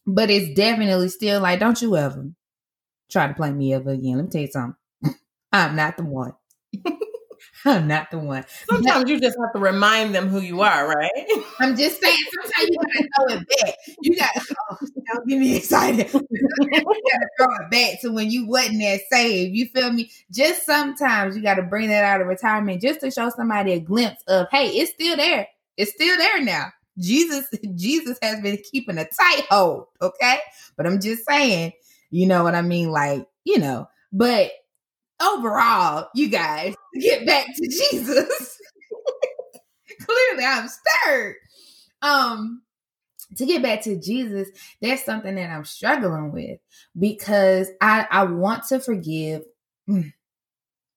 But 0.06 0.30
it's 0.30 0.54
definitely 0.54 1.10
still 1.10 1.40
like, 1.40 1.60
don't 1.60 1.80
you 1.80 1.96
ever 1.96 2.30
try 3.10 3.26
to 3.26 3.34
play 3.34 3.52
me 3.52 3.74
ever 3.74 3.90
again. 3.90 4.16
Let 4.16 4.24
me 4.24 4.30
tell 4.30 4.40
you 4.42 4.48
something. 4.48 4.76
I'm 5.52 5.76
not 5.76 5.96
the 5.96 6.04
one. 6.04 6.32
I'm 7.64 7.88
not 7.88 8.10
the 8.10 8.18
one. 8.18 8.44
Sometimes 8.68 9.04
but, 9.04 9.08
you 9.08 9.20
just 9.20 9.36
have 9.40 9.52
to 9.54 9.58
remind 9.58 10.14
them 10.14 10.28
who 10.28 10.40
you 10.40 10.62
are, 10.62 10.88
right? 10.88 11.10
I'm 11.60 11.76
just 11.76 12.00
saying, 12.00 12.16
sometimes 12.42 12.68
you 12.68 12.76
gotta 12.76 13.08
throw 13.16 13.36
it 13.36 13.48
back. 13.48 13.74
You 14.02 14.16
gotta 14.16 14.56
oh, 14.70 14.76
don't 15.12 15.28
get 15.28 15.38
me 15.38 15.56
excited. 15.56 16.12
you 16.12 16.22
gotta 16.82 17.28
throw 17.38 17.48
it 17.60 17.70
back 17.70 18.00
to 18.02 18.12
when 18.12 18.30
you 18.30 18.46
wasn't 18.46 18.80
that 18.80 19.00
saved. 19.10 19.56
You 19.56 19.66
feel 19.66 19.92
me? 19.92 20.10
Just 20.30 20.64
sometimes 20.64 21.36
you 21.36 21.42
gotta 21.42 21.62
bring 21.62 21.88
that 21.88 22.04
out 22.04 22.20
of 22.20 22.26
retirement 22.26 22.82
just 22.82 23.00
to 23.00 23.10
show 23.10 23.30
somebody 23.30 23.72
a 23.72 23.80
glimpse 23.80 24.22
of, 24.28 24.46
hey, 24.50 24.68
it's 24.68 24.92
still 24.92 25.16
there. 25.16 25.48
It's 25.76 25.92
still 25.92 26.16
there 26.16 26.42
now. 26.42 26.72
Jesus, 26.98 27.46
Jesus 27.76 28.18
has 28.22 28.40
been 28.40 28.58
keeping 28.70 28.98
a 28.98 29.04
tight 29.04 29.46
hold, 29.50 29.86
okay? 30.02 30.38
But 30.76 30.86
I'm 30.86 31.00
just 31.00 31.24
saying, 31.24 31.72
you 32.10 32.26
know 32.26 32.42
what 32.42 32.54
I 32.54 32.62
mean? 32.62 32.90
Like, 32.90 33.26
you 33.44 33.58
know, 33.58 33.88
but 34.12 34.50
overall, 35.20 36.08
you 36.14 36.28
guys 36.28 36.74
get 37.00 37.26
back 37.26 37.46
to 37.46 37.68
Jesus. 37.90 38.58
Clearly, 40.00 40.44
I'm 40.44 40.68
stirred. 40.68 41.36
Um, 42.02 42.62
to 43.36 43.46
get 43.46 43.62
back 43.62 43.82
to 43.82 44.00
Jesus, 44.00 44.48
that's 44.80 45.04
something 45.04 45.34
that 45.34 45.50
I'm 45.50 45.64
struggling 45.64 46.32
with 46.32 46.60
because 46.98 47.68
I 47.80 48.06
I 48.10 48.24
want 48.24 48.64
to 48.68 48.80
forgive. 48.80 49.42
Mm, 49.88 50.12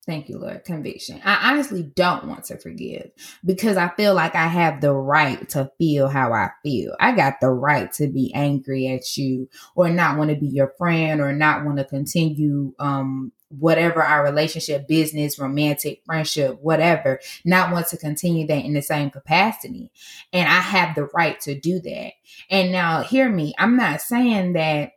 Thank 0.08 0.30
you, 0.30 0.40
Lord. 0.40 0.66
Conviction. 0.66 1.22
I 1.24 1.51
honestly 1.51 1.84
don't 1.84 2.25
want 2.28 2.46
to 2.46 2.58
forgive 2.58 3.12
because 3.46 3.78
I 3.78 3.90
feel 3.90 4.16
like 4.16 4.34
I 4.34 4.48
have 4.48 4.82
the 4.82 4.94
right 4.94 5.48
to 5.50 5.72
feel 5.78 6.08
how 6.08 6.34
I 6.34 6.50
feel. 6.63 6.96
I 7.00 7.12
got 7.16 7.36
the 7.40 7.50
right 7.51 7.92
to 7.94 8.08
be 8.08 8.34
angry 8.34 8.88
at 8.88 9.16
you 9.16 9.48
or 9.75 9.90
not 9.90 10.18
want 10.18 10.32
to 10.32 10.36
be 10.36 10.48
your 10.48 10.74
friend 10.78 11.22
or 11.22 11.34
not 11.34 11.66
want 11.66 11.78
to 11.78 11.86
continue 11.86 12.74
um 12.80 13.32
whatever 13.60 14.01
our 14.01 14.24
relationship, 14.24 14.88
business, 14.88 15.39
romantic, 15.39 16.01
friendship, 16.05 16.60
whatever, 16.62 17.20
not 17.46 17.72
want 17.72 17.88
to 17.88 17.98
continue 17.98 18.48
that 18.48 18.65
in 18.65 18.74
the 18.74 18.81
same 18.81 19.10
capacity. 19.10 19.91
And 20.31 20.48
I 20.48 20.60
have 20.60 20.96
the 20.96 21.05
right 21.13 21.39
to 21.41 21.60
do 21.60 21.79
that. 21.79 22.13
And 22.50 22.72
now 22.72 23.01
hear 23.01 23.29
me, 23.29 23.53
I'm 23.58 23.75
not 23.75 24.01
saying 24.01 24.53
that 24.53 24.93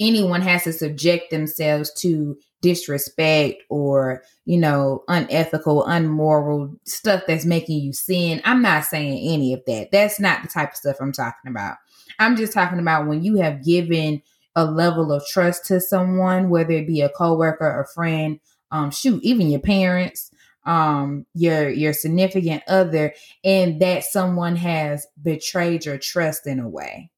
anyone 0.00 0.40
has 0.40 0.64
to 0.64 0.72
subject 0.72 1.30
themselves 1.30 1.92
to 1.92 2.38
disrespect 2.62 3.62
or 3.68 4.22
you 4.46 4.58
know 4.58 5.04
unethical 5.08 5.84
unmoral 5.84 6.74
stuff 6.84 7.22
that's 7.26 7.44
making 7.44 7.80
you 7.80 7.92
sin 7.92 8.40
i'm 8.44 8.62
not 8.62 8.84
saying 8.84 9.32
any 9.32 9.52
of 9.52 9.60
that 9.66 9.90
that's 9.92 10.18
not 10.18 10.42
the 10.42 10.48
type 10.48 10.70
of 10.70 10.76
stuff 10.76 10.96
i'm 11.00 11.12
talking 11.12 11.50
about 11.50 11.76
i'm 12.18 12.34
just 12.34 12.52
talking 12.52 12.78
about 12.78 13.06
when 13.06 13.22
you 13.22 13.36
have 13.36 13.62
given 13.62 14.22
a 14.56 14.64
level 14.64 15.12
of 15.12 15.24
trust 15.26 15.66
to 15.66 15.80
someone 15.80 16.50
whether 16.50 16.72
it 16.72 16.88
be 16.88 17.02
a 17.02 17.10
coworker 17.10 17.80
a 17.80 17.86
friend 17.94 18.40
um 18.72 18.90
shoot 18.90 19.22
even 19.22 19.48
your 19.48 19.60
parents 19.60 20.30
um 20.66 21.24
your 21.34 21.68
your 21.70 21.92
significant 21.92 22.62
other 22.66 23.14
and 23.44 23.80
that 23.80 24.04
someone 24.04 24.56
has 24.56 25.06
betrayed 25.22 25.86
your 25.86 25.98
trust 25.98 26.46
in 26.46 26.58
a 26.60 26.68
way. 26.68 27.10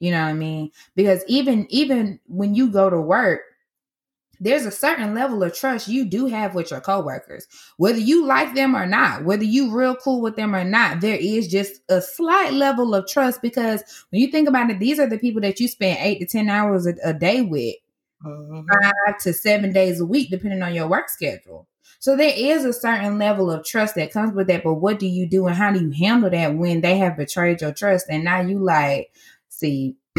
You 0.00 0.10
know 0.10 0.22
what 0.22 0.30
i 0.30 0.34
mean? 0.34 0.70
Because 0.96 1.22
even 1.28 1.66
even 1.70 2.20
when 2.26 2.54
you 2.54 2.70
go 2.70 2.90
to 2.90 3.00
work 3.00 3.42
there's 4.40 4.66
a 4.66 4.70
certain 4.70 5.14
level 5.14 5.42
of 5.42 5.54
trust 5.54 5.88
you 5.88 6.04
do 6.04 6.26
have 6.26 6.54
with 6.54 6.70
your 6.70 6.80
coworkers. 6.80 7.46
Whether 7.76 7.98
you 7.98 8.26
like 8.26 8.54
them 8.54 8.76
or 8.76 8.86
not, 8.86 9.24
whether 9.24 9.44
you 9.44 9.76
real 9.76 9.96
cool 9.96 10.20
with 10.20 10.36
them 10.36 10.54
or 10.54 10.64
not, 10.64 11.00
there 11.00 11.18
is 11.18 11.48
just 11.48 11.80
a 11.88 12.00
slight 12.00 12.52
level 12.52 12.94
of 12.94 13.06
trust 13.06 13.42
because 13.42 13.82
when 14.10 14.20
you 14.20 14.28
think 14.28 14.48
about 14.48 14.70
it, 14.70 14.78
these 14.78 14.98
are 14.98 15.08
the 15.08 15.18
people 15.18 15.40
that 15.42 15.60
you 15.60 15.68
spend 15.68 15.98
eight 16.00 16.20
to 16.20 16.26
10 16.26 16.48
hours 16.48 16.86
a, 16.86 16.94
a 17.04 17.12
day 17.12 17.42
with, 17.42 17.76
mm-hmm. 18.24 18.66
five 18.66 19.18
to 19.20 19.32
seven 19.32 19.72
days 19.72 20.00
a 20.00 20.06
week, 20.06 20.30
depending 20.30 20.62
on 20.62 20.74
your 20.74 20.88
work 20.88 21.08
schedule. 21.08 21.66
So 22.04 22.16
there 22.16 22.34
is 22.36 22.66
a 22.66 22.72
certain 22.72 23.18
level 23.18 23.50
of 23.50 23.64
trust 23.64 23.94
that 23.94 24.12
comes 24.12 24.34
with 24.34 24.46
that. 24.48 24.62
But 24.62 24.74
what 24.74 24.98
do 24.98 25.06
you 25.06 25.26
do 25.26 25.46
and 25.46 25.56
how 25.56 25.72
do 25.72 25.80
you 25.80 25.90
handle 25.90 26.28
that 26.28 26.54
when 26.54 26.82
they 26.82 26.98
have 26.98 27.16
betrayed 27.16 27.62
your 27.62 27.72
trust? 27.72 28.06
And 28.10 28.24
now 28.24 28.42
you 28.42 28.58
like, 28.58 29.10
see, 29.48 29.96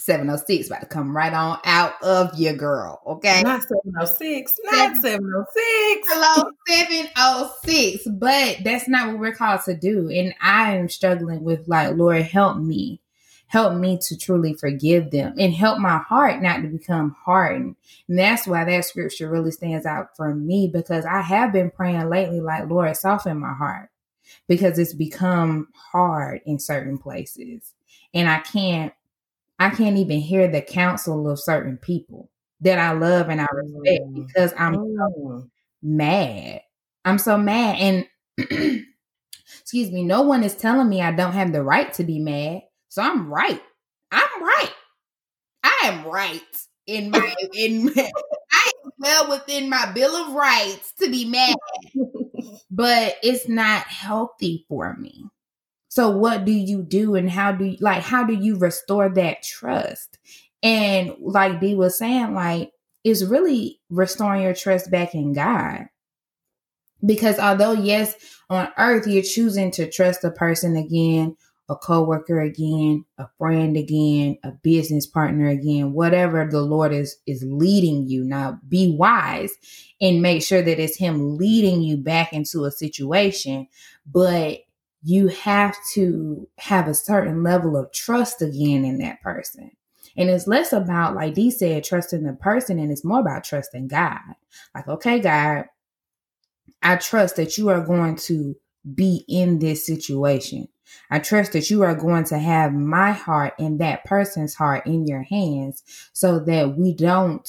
706 0.00 0.68
about 0.68 0.80
to 0.80 0.86
come 0.86 1.16
right 1.16 1.32
on 1.32 1.58
out 1.64 2.02
of 2.02 2.38
your 2.38 2.54
girl. 2.54 3.02
Okay. 3.06 3.42
Not 3.42 3.62
706. 3.62 4.58
Not 4.64 4.96
706. 4.96 6.08
Hello, 6.10 6.50
706. 6.68 8.06
But 8.06 8.58
that's 8.64 8.88
not 8.88 9.08
what 9.08 9.18
we're 9.18 9.34
called 9.34 9.62
to 9.62 9.74
do. 9.74 10.10
And 10.10 10.34
I 10.40 10.76
am 10.76 10.88
struggling 10.88 11.44
with 11.44 11.68
like, 11.68 11.96
Lord, 11.96 12.22
help 12.22 12.56
me. 12.58 13.00
Help 13.46 13.74
me 13.74 13.98
to 13.98 14.16
truly 14.16 14.54
forgive 14.54 15.10
them 15.10 15.34
and 15.36 15.52
help 15.52 15.80
my 15.80 15.98
heart 15.98 16.40
not 16.40 16.62
to 16.62 16.68
become 16.68 17.16
hardened. 17.24 17.74
And 18.08 18.16
that's 18.16 18.46
why 18.46 18.64
that 18.64 18.84
scripture 18.84 19.28
really 19.28 19.50
stands 19.50 19.84
out 19.84 20.16
for 20.16 20.32
me 20.32 20.68
because 20.68 21.04
I 21.04 21.20
have 21.20 21.52
been 21.52 21.72
praying 21.72 22.08
lately, 22.08 22.40
like, 22.40 22.70
Lord, 22.70 22.96
soften 22.96 23.40
my 23.40 23.52
heart 23.52 23.90
because 24.46 24.78
it's 24.78 24.94
become 24.94 25.66
hard 25.74 26.42
in 26.46 26.60
certain 26.60 26.96
places. 26.96 27.74
And 28.14 28.28
I 28.28 28.38
can't 28.38 28.92
I 29.60 29.68
can't 29.68 29.98
even 29.98 30.20
hear 30.20 30.48
the 30.48 30.62
counsel 30.62 31.28
of 31.28 31.38
certain 31.38 31.76
people 31.76 32.30
that 32.62 32.78
I 32.78 32.92
love 32.92 33.28
and 33.28 33.42
I 33.42 33.46
respect 33.52 34.04
mm. 34.06 34.26
because 34.26 34.54
I'm 34.58 34.74
so 34.74 35.10
mm. 35.18 35.50
mad. 35.82 36.62
I'm 37.04 37.18
so 37.18 37.36
mad. 37.36 37.76
And 37.78 38.06
excuse 39.60 39.90
me, 39.90 40.02
no 40.02 40.22
one 40.22 40.42
is 40.42 40.54
telling 40.54 40.88
me 40.88 41.02
I 41.02 41.12
don't 41.12 41.34
have 41.34 41.52
the 41.52 41.62
right 41.62 41.92
to 41.94 42.04
be 42.04 42.18
mad. 42.18 42.62
So 42.88 43.02
I'm 43.02 43.30
right. 43.30 43.62
I'm 44.10 44.42
right. 44.42 44.72
I 45.62 45.80
am 45.84 46.06
right 46.06 46.40
in 46.86 47.10
my 47.10 47.34
in 47.54 47.92
I 47.96 48.70
am 48.84 48.90
well 48.98 49.28
within 49.28 49.68
my 49.68 49.92
bill 49.92 50.16
of 50.16 50.32
rights 50.32 50.94
to 51.00 51.10
be 51.10 51.26
mad. 51.26 51.54
but 52.70 53.16
it's 53.22 53.46
not 53.46 53.82
healthy 53.82 54.64
for 54.68 54.96
me. 54.96 55.26
So 55.90 56.08
what 56.08 56.44
do 56.44 56.52
you 56.52 56.82
do 56.84 57.16
and 57.16 57.28
how 57.28 57.50
do 57.50 57.64
you 57.64 57.76
like 57.80 58.02
how 58.02 58.22
do 58.24 58.32
you 58.32 58.56
restore 58.56 59.08
that 59.10 59.42
trust? 59.42 60.18
And 60.62 61.14
like 61.20 61.60
Dee 61.60 61.74
was 61.74 61.98
saying, 61.98 62.32
like 62.32 62.70
it's 63.02 63.24
really 63.24 63.80
restoring 63.90 64.42
your 64.42 64.54
trust 64.54 64.90
back 64.90 65.16
in 65.16 65.32
God. 65.32 65.86
Because 67.04 67.40
although 67.40 67.72
yes, 67.72 68.14
on 68.48 68.68
earth 68.78 69.08
you're 69.08 69.24
choosing 69.24 69.72
to 69.72 69.90
trust 69.90 70.22
a 70.22 70.30
person 70.30 70.76
again, 70.76 71.36
a 71.68 71.74
coworker 71.74 72.40
again, 72.40 73.04
a 73.18 73.26
friend 73.36 73.76
again, 73.76 74.38
a 74.44 74.52
business 74.52 75.08
partner 75.08 75.48
again, 75.48 75.92
whatever 75.92 76.46
the 76.48 76.62
Lord 76.62 76.92
is 76.92 77.16
is 77.26 77.42
leading 77.44 78.06
you. 78.06 78.22
Now 78.22 78.60
be 78.68 78.94
wise 78.96 79.52
and 80.00 80.22
make 80.22 80.44
sure 80.44 80.62
that 80.62 80.78
it's 80.78 80.98
him 80.98 81.36
leading 81.36 81.82
you 81.82 81.96
back 81.96 82.32
into 82.32 82.64
a 82.64 82.70
situation, 82.70 83.66
but 84.06 84.60
you 85.02 85.28
have 85.28 85.76
to 85.94 86.48
have 86.58 86.88
a 86.88 86.94
certain 86.94 87.42
level 87.42 87.76
of 87.76 87.92
trust 87.92 88.42
again 88.42 88.84
in 88.84 88.98
that 88.98 89.22
person. 89.22 89.70
And 90.16 90.28
it's 90.28 90.46
less 90.46 90.72
about, 90.72 91.14
like 91.14 91.34
Dee 91.34 91.50
said, 91.50 91.84
trusting 91.84 92.24
the 92.24 92.32
person, 92.32 92.78
and 92.78 92.90
it's 92.90 93.04
more 93.04 93.20
about 93.20 93.44
trusting 93.44 93.88
God. 93.88 94.18
Like, 94.74 94.88
okay, 94.88 95.20
God, 95.20 95.66
I 96.82 96.96
trust 96.96 97.36
that 97.36 97.56
you 97.56 97.68
are 97.68 97.80
going 97.80 98.16
to 98.16 98.56
be 98.94 99.24
in 99.28 99.58
this 99.58 99.86
situation. 99.86 100.68
I 101.10 101.20
trust 101.20 101.52
that 101.52 101.70
you 101.70 101.82
are 101.82 101.94
going 101.94 102.24
to 102.24 102.38
have 102.38 102.72
my 102.72 103.12
heart 103.12 103.54
and 103.58 103.80
that 103.80 104.04
person's 104.04 104.54
heart 104.54 104.86
in 104.86 105.06
your 105.06 105.22
hands 105.22 105.82
so 106.12 106.40
that 106.40 106.76
we 106.76 106.94
don't 106.94 107.48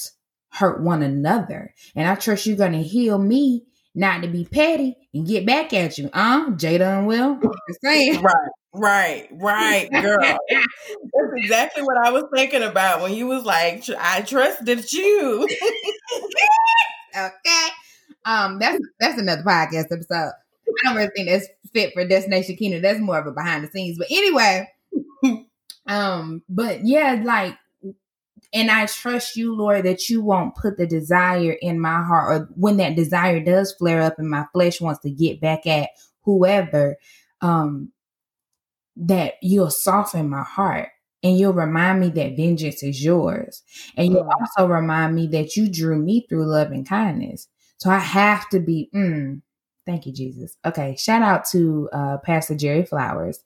hurt 0.50 0.82
one 0.82 1.02
another. 1.02 1.74
And 1.96 2.06
I 2.08 2.14
trust 2.14 2.46
you're 2.46 2.56
going 2.56 2.72
to 2.72 2.82
heal 2.82 3.18
me 3.18 3.64
not 3.94 4.22
to 4.22 4.28
be 4.28 4.44
petty 4.44 4.96
and 5.12 5.26
get 5.26 5.46
back 5.46 5.72
at 5.72 5.98
you. 5.98 6.08
Uh, 6.12 6.50
Jada 6.50 6.98
and 6.98 7.06
Will. 7.06 7.38
Right, 7.84 8.20
right, 8.72 9.28
right, 9.32 9.90
girl. 9.90 10.18
That's 10.20 11.32
exactly 11.36 11.82
what 11.82 11.98
I 11.98 12.10
was 12.10 12.24
thinking 12.34 12.62
about 12.62 13.02
when 13.02 13.12
you 13.12 13.26
was 13.26 13.44
like, 13.44 13.84
I 13.98 14.22
trusted 14.22 14.90
you. 14.92 15.46
okay. 17.16 17.68
Um, 18.24 18.58
that's 18.58 18.80
that's 18.98 19.20
another 19.20 19.42
podcast 19.42 19.92
episode. 19.92 20.32
I 20.32 20.84
don't 20.84 20.96
really 20.96 21.10
think 21.14 21.28
that's 21.28 21.48
fit 21.72 21.92
for 21.92 22.06
Destination 22.06 22.56
Kingdom. 22.56 22.82
That's 22.82 23.00
more 23.00 23.18
of 23.18 23.26
a 23.26 23.32
behind 23.32 23.64
the 23.64 23.70
scenes. 23.70 23.98
But 23.98 24.08
anyway, 24.10 24.68
um, 25.86 26.42
but 26.48 26.86
yeah, 26.86 27.20
like 27.22 27.56
and 28.52 28.70
I 28.70 28.86
trust 28.86 29.36
you, 29.36 29.54
Lord, 29.54 29.84
that 29.84 30.08
you 30.08 30.22
won't 30.22 30.54
put 30.54 30.76
the 30.76 30.86
desire 30.86 31.52
in 31.52 31.80
my 31.80 32.02
heart, 32.02 32.32
or 32.32 32.48
when 32.54 32.76
that 32.76 32.96
desire 32.96 33.40
does 33.40 33.72
flare 33.72 34.02
up 34.02 34.18
and 34.18 34.28
my 34.28 34.44
flesh 34.52 34.80
wants 34.80 35.00
to 35.00 35.10
get 35.10 35.40
back 35.40 35.66
at 35.66 35.90
whoever, 36.22 36.96
um, 37.40 37.90
that 38.96 39.34
you'll 39.40 39.70
soften 39.70 40.28
my 40.28 40.42
heart 40.42 40.90
and 41.22 41.38
you'll 41.38 41.52
remind 41.52 42.00
me 42.00 42.08
that 42.10 42.36
vengeance 42.36 42.82
is 42.82 43.02
yours. 43.02 43.62
And 43.96 44.12
you'll 44.12 44.24
mm. 44.24 44.32
also 44.40 44.68
remind 44.68 45.14
me 45.14 45.26
that 45.28 45.56
you 45.56 45.70
drew 45.70 45.96
me 45.96 46.26
through 46.28 46.46
love 46.46 46.72
and 46.72 46.86
kindness. 46.86 47.48
So 47.78 47.90
I 47.90 47.98
have 47.98 48.48
to 48.50 48.60
be, 48.60 48.90
mm, 48.94 49.40
thank 49.86 50.06
you, 50.06 50.12
Jesus. 50.12 50.56
Okay. 50.64 50.96
Shout 50.98 51.22
out 51.22 51.46
to 51.50 51.88
uh, 51.92 52.18
Pastor 52.18 52.54
Jerry 52.54 52.84
Flowers. 52.84 53.40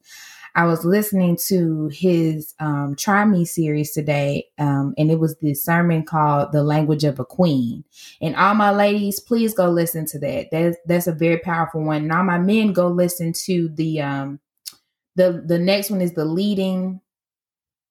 I 0.56 0.64
was 0.64 0.86
listening 0.86 1.36
to 1.48 1.88
his 1.88 2.54
um, 2.58 2.96
Try 2.96 3.26
Me 3.26 3.44
series 3.44 3.92
today, 3.92 4.46
um, 4.58 4.94
and 4.96 5.10
it 5.10 5.20
was 5.20 5.36
the 5.36 5.52
sermon 5.52 6.02
called 6.02 6.52
"The 6.52 6.62
Language 6.62 7.04
of 7.04 7.20
a 7.20 7.26
Queen." 7.26 7.84
And 8.22 8.34
all 8.34 8.54
my 8.54 8.70
ladies, 8.70 9.20
please 9.20 9.52
go 9.52 9.68
listen 9.68 10.06
to 10.06 10.18
that. 10.20 10.46
That's 10.50 10.78
that's 10.86 11.06
a 11.06 11.12
very 11.12 11.38
powerful 11.38 11.84
one. 11.84 12.04
And 12.04 12.12
all 12.12 12.24
my 12.24 12.38
men, 12.38 12.72
go 12.72 12.88
listen 12.88 13.34
to 13.44 13.68
the 13.68 14.00
um, 14.00 14.40
the 15.14 15.44
the 15.46 15.58
next 15.58 15.90
one 15.90 16.00
is 16.00 16.14
the 16.14 16.24
leading 16.24 17.02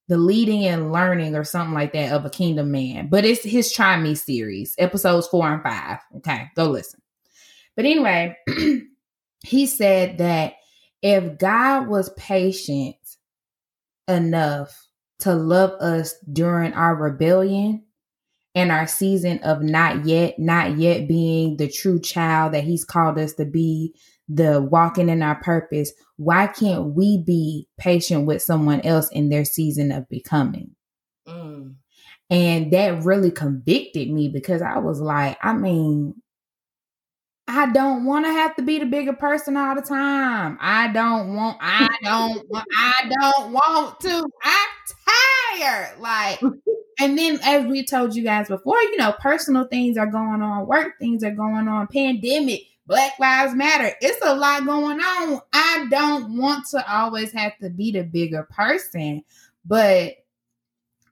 the 0.08 0.18
leading 0.18 0.66
and 0.66 0.92
learning 0.92 1.36
or 1.36 1.44
something 1.44 1.74
like 1.74 1.94
that 1.94 2.12
of 2.12 2.26
a 2.26 2.30
kingdom 2.30 2.72
man. 2.72 3.10
But 3.10 3.26
it's 3.26 3.44
his 3.44 3.72
Try 3.72 3.98
Me 3.98 4.16
series, 4.16 4.74
episodes 4.80 5.28
four 5.28 5.52
and 5.52 5.62
five. 5.62 6.00
Okay, 6.18 6.50
go 6.56 6.66
listen. 6.66 7.00
But 7.76 7.86
anyway, 7.86 8.38
he 9.44 9.66
said 9.68 10.18
that 10.18 10.54
if 11.06 11.38
God 11.38 11.88
was 11.88 12.10
patient 12.18 12.96
enough 14.08 14.88
to 15.20 15.36
love 15.36 15.70
us 15.80 16.16
during 16.34 16.74
our 16.74 16.96
rebellion 16.96 17.84
and 18.56 18.72
our 18.72 18.88
season 18.88 19.38
of 19.44 19.62
not 19.62 20.08
yet, 20.08 20.40
not 20.40 20.80
yet 20.80 21.08
being 21.08 21.58
the 21.58 21.70
true 21.70 22.00
child 22.00 22.56
that 22.56 22.64
He's 22.64 22.84
called 22.84 23.20
us 23.20 23.34
to 23.34 23.46
be, 23.46 23.94
the 24.28 24.60
walking 24.60 25.10
in 25.10 25.22
our 25.22 25.36
purpose, 25.36 25.94
why 26.18 26.48
can't 26.48 26.96
we 26.96 27.20
be 27.20 27.68
patient 27.78 28.26
with 28.26 28.42
someone 28.42 28.82
else 28.82 29.08
in 29.12 29.30
their 29.30 29.46
season 29.46 29.92
of 29.92 30.10
becoming? 30.10 30.72
Mm. 31.28 31.76
And 32.32 32.74
that 32.74 33.04
really 33.04 33.30
convicted 33.30 34.10
me 34.10 34.30
because 34.30 34.64
I 34.64 34.80
was 34.80 35.00
like, 35.00 35.38
I 35.44 35.54
mean, 35.54 36.16
I 37.48 37.72
don't 37.72 38.06
want 38.06 38.26
to 38.26 38.32
have 38.32 38.56
to 38.56 38.64
be 38.64 38.80
the 38.80 38.86
bigger 38.86 39.14
person 39.14 39.56
all 39.56 39.76
the 39.76 39.82
time. 39.82 40.58
I 40.60 40.92
don't 40.92 41.36
want, 41.36 41.58
I 41.62 41.88
don't 42.04 42.50
want, 42.50 42.68
I 42.78 43.12
don't 43.22 43.54
want 43.54 44.00
to. 44.02 44.26
I'm 44.44 45.60
tired. 45.60 46.00
Like, 46.00 46.42
and 47.00 47.18
then 47.18 47.40
as 47.44 47.66
we 47.68 47.86
told 47.86 48.16
you 48.16 48.24
guys 48.24 48.48
before, 48.48 48.82
you 48.82 48.98
know, 48.98 49.14
personal 49.20 49.66
things 49.66 49.98
are 49.98 50.08
going 50.08 50.42
on, 50.42 50.66
work 50.66 50.94
things 51.00 51.24
are 51.24 51.32
going 51.32 51.68
on, 51.68 51.88
pandemic, 51.88 52.62
Black 52.88 53.18
Lives 53.20 53.54
Matter. 53.54 53.96
It's 54.02 54.24
a 54.26 54.36
lot 54.36 54.66
going 54.66 55.00
on. 55.00 55.42
I 55.54 55.88
don't 55.90 56.38
want 56.38 56.66
to 56.72 56.92
always 56.92 57.32
have 57.34 57.58
to 57.60 57.70
be 57.70 57.92
the 57.92 58.04
bigger 58.04 58.44
person, 58.44 59.24
but 59.66 60.16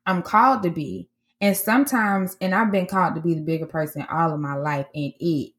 I'm 0.05 0.23
called 0.23 0.63
to 0.63 0.71
be. 0.71 1.09
And 1.41 1.57
sometimes, 1.57 2.37
and 2.41 2.55
I've 2.55 2.71
been 2.71 2.85
called 2.85 3.15
to 3.15 3.21
be 3.21 3.33
the 3.33 3.41
bigger 3.41 3.65
person 3.65 4.05
all 4.09 4.33
of 4.33 4.39
my 4.39 4.55
life, 4.55 4.87
and 4.95 5.13
it 5.19 5.52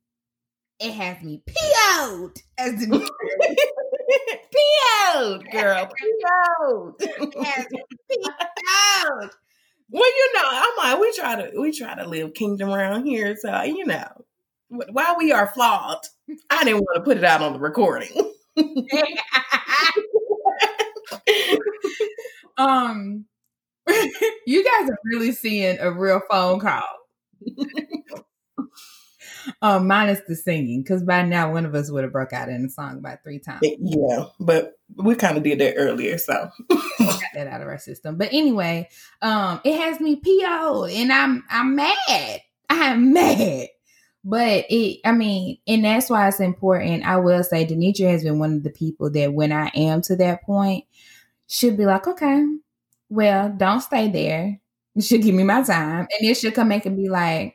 it 0.80 0.92
has 0.92 1.22
me 1.22 1.42
PO'd 1.46 2.34
as 2.58 2.74
the 2.80 2.86
PO'd, 4.52 5.50
girl. 5.50 5.86
PO'd. 6.60 6.94
it 7.00 7.44
has 7.44 7.66
me 7.70 7.82
PO'd. 8.10 9.30
Well, 9.90 10.06
you 10.06 10.32
know, 10.34 10.42
I'm 10.44 10.76
like, 10.78 10.98
we 11.00 11.12
try 11.12 11.36
to 11.42 11.60
we 11.60 11.72
try 11.72 11.94
to 11.94 12.08
live 12.08 12.34
kingdom 12.34 12.70
around 12.70 13.06
here. 13.06 13.36
So, 13.36 13.62
you 13.62 13.84
know, 13.86 14.24
while 14.68 15.16
we 15.16 15.30
are 15.32 15.46
flawed, 15.46 16.00
I 16.50 16.64
didn't 16.64 16.80
want 16.80 16.96
to 16.96 17.02
put 17.02 17.18
it 17.18 17.24
out 17.24 17.42
on 17.42 17.52
the 17.52 17.60
recording. 17.60 18.32
um 22.56 23.24
you 24.46 24.64
guys 24.64 24.88
are 24.88 24.98
really 25.04 25.32
seeing 25.32 25.78
a 25.80 25.90
real 25.90 26.20
phone 26.30 26.60
call 26.60 26.84
um, 29.62 29.86
minus 29.86 30.20
the 30.26 30.36
singing, 30.36 30.82
because 30.82 31.02
by 31.02 31.22
now 31.22 31.52
one 31.52 31.66
of 31.66 31.74
us 31.74 31.90
would 31.90 32.04
have 32.04 32.12
broke 32.12 32.32
out 32.32 32.48
in 32.48 32.64
a 32.64 32.68
song 32.70 32.98
about 32.98 33.22
three 33.22 33.38
times. 33.38 33.60
Yeah, 33.62 34.26
but 34.40 34.78
we 34.96 35.14
kind 35.14 35.36
of 35.36 35.42
did 35.42 35.58
that 35.60 35.74
earlier, 35.76 36.18
so 36.18 36.50
got 36.98 37.22
that 37.34 37.46
out 37.46 37.60
of 37.60 37.68
our 37.68 37.78
system. 37.78 38.16
But 38.16 38.32
anyway, 38.32 38.88
um, 39.22 39.60
it 39.64 39.78
has 39.80 40.00
me 40.00 40.16
PO, 40.16 40.84
and 40.84 41.12
I'm 41.12 41.44
I'm 41.50 41.76
mad. 41.76 42.40
I'm 42.70 43.12
mad. 43.12 43.68
But 44.26 44.64
it, 44.70 45.00
I 45.04 45.12
mean, 45.12 45.58
and 45.66 45.84
that's 45.84 46.08
why 46.08 46.26
it's 46.28 46.40
important. 46.40 47.04
I 47.04 47.18
will 47.18 47.44
say, 47.44 47.66
Denitra 47.66 48.10
has 48.10 48.24
been 48.24 48.38
one 48.38 48.54
of 48.54 48.62
the 48.62 48.70
people 48.70 49.10
that 49.10 49.34
when 49.34 49.52
I 49.52 49.70
am 49.74 50.00
to 50.02 50.16
that 50.16 50.42
point, 50.42 50.84
should 51.46 51.76
be 51.76 51.84
like, 51.84 52.06
okay, 52.06 52.44
well, 53.08 53.54
don't 53.54 53.80
stay 53.80 54.08
there. 54.08 54.60
You 54.94 55.02
should 55.02 55.22
give 55.22 55.34
me 55.34 55.44
my 55.44 55.62
time. 55.62 56.00
And 56.00 56.28
then 56.28 56.34
she'll 56.34 56.52
come 56.52 56.68
back 56.68 56.86
and 56.86 56.96
be 56.96 57.08
like, 57.08 57.53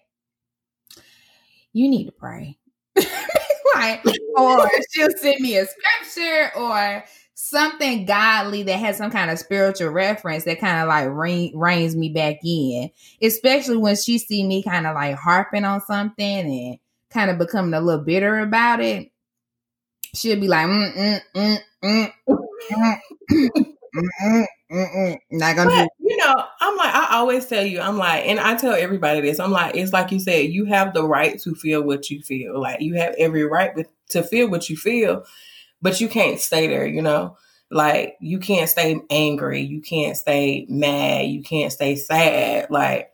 you 1.74 1.90
need 1.90 2.06
to 2.06 2.12
pray. 2.12 2.58
like, 3.76 4.04
or 4.36 4.70
she'll 4.92 5.10
send 5.18 5.40
me 5.40 5.58
a 5.58 5.66
scripture 5.66 6.52
or 6.58 7.04
something 7.36 8.06
godly 8.06 8.64
that 8.64 8.78
has 8.78 8.98
some 8.98 9.12
kind 9.12 9.32
of 9.32 9.40
spiritual 9.40 9.90
reference 9.90 10.44
that 10.44 10.60
kind 10.60 10.82
of 10.82 10.88
like 10.88 11.08
rein, 11.10 11.58
reins 11.58 11.96
me 11.96 12.10
back 12.10 12.38
in. 12.44 12.90
Especially 13.22 13.78
when 13.78 13.96
she 13.96 14.18
see 14.18 14.46
me 14.46 14.64
kind 14.64 14.86
of 14.86 14.96
like 14.96 15.16
harping 15.16 15.66
on 15.66 15.82
something 15.82 16.26
and 16.26 16.80
kind 17.10 17.32
of 17.32 17.38
becoming 17.38 17.74
a 17.74 17.82
little 17.82 18.04
bitter 18.04 18.40
about 18.40 18.82
it. 18.82 19.12
She'll 20.14 20.40
be 20.40 20.48
like, 20.48 20.68
mm, 20.68 20.94
mm, 20.96 21.22
mm, 21.36 21.58
mm, 21.84 22.12
mm, 22.72 22.96
mm, 23.32 23.50
mm, 24.22 24.46
Mm-mm, 24.72 25.18
not 25.32 25.56
gonna 25.56 25.70
but, 25.70 25.90
You 26.00 26.18
know, 26.18 26.34
I'm 26.62 26.78
like, 26.78 26.94
I 26.94 27.16
always 27.16 27.48
tell 27.48 27.66
you, 27.66 27.80
I'm 27.82 27.98
like, 27.98 28.26
and 28.26 28.40
I 28.40 28.56
tell 28.56 28.74
everybody 28.74 29.22
this, 29.22 29.40
I'm 29.40 29.52
like, 29.52 29.76
it's 29.76 29.94
like 29.94 30.12
you 30.12 30.20
said, 30.20 30.52
you 30.52 30.66
have 30.66 30.94
the 30.94 31.04
right 31.08 31.40
to 31.42 31.56
feel 31.56 31.82
what 31.82 32.10
you 32.12 32.22
feel. 32.22 32.60
Like, 32.62 32.80
you 32.82 32.94
have 32.96 33.16
every 33.18 33.44
right 33.46 33.76
with, 33.76 33.88
to 34.10 34.22
feel 34.22 34.48
what 34.48 34.70
you 34.70 34.78
feel, 34.78 35.26
but 35.82 36.00
you 36.02 36.08
can't 36.08 36.40
stay 36.40 36.68
there, 36.68 36.86
you 36.88 37.02
know? 37.02 37.38
Like, 37.72 38.16
you 38.22 38.40
can't 38.40 38.70
stay 38.70 39.00
angry. 39.10 39.62
You 39.62 39.82
can't 39.82 40.18
stay 40.18 40.66
mad. 40.70 41.28
You 41.28 41.44
can't 41.44 41.72
stay 41.72 41.96
sad. 41.96 42.70
Like, 42.72 43.12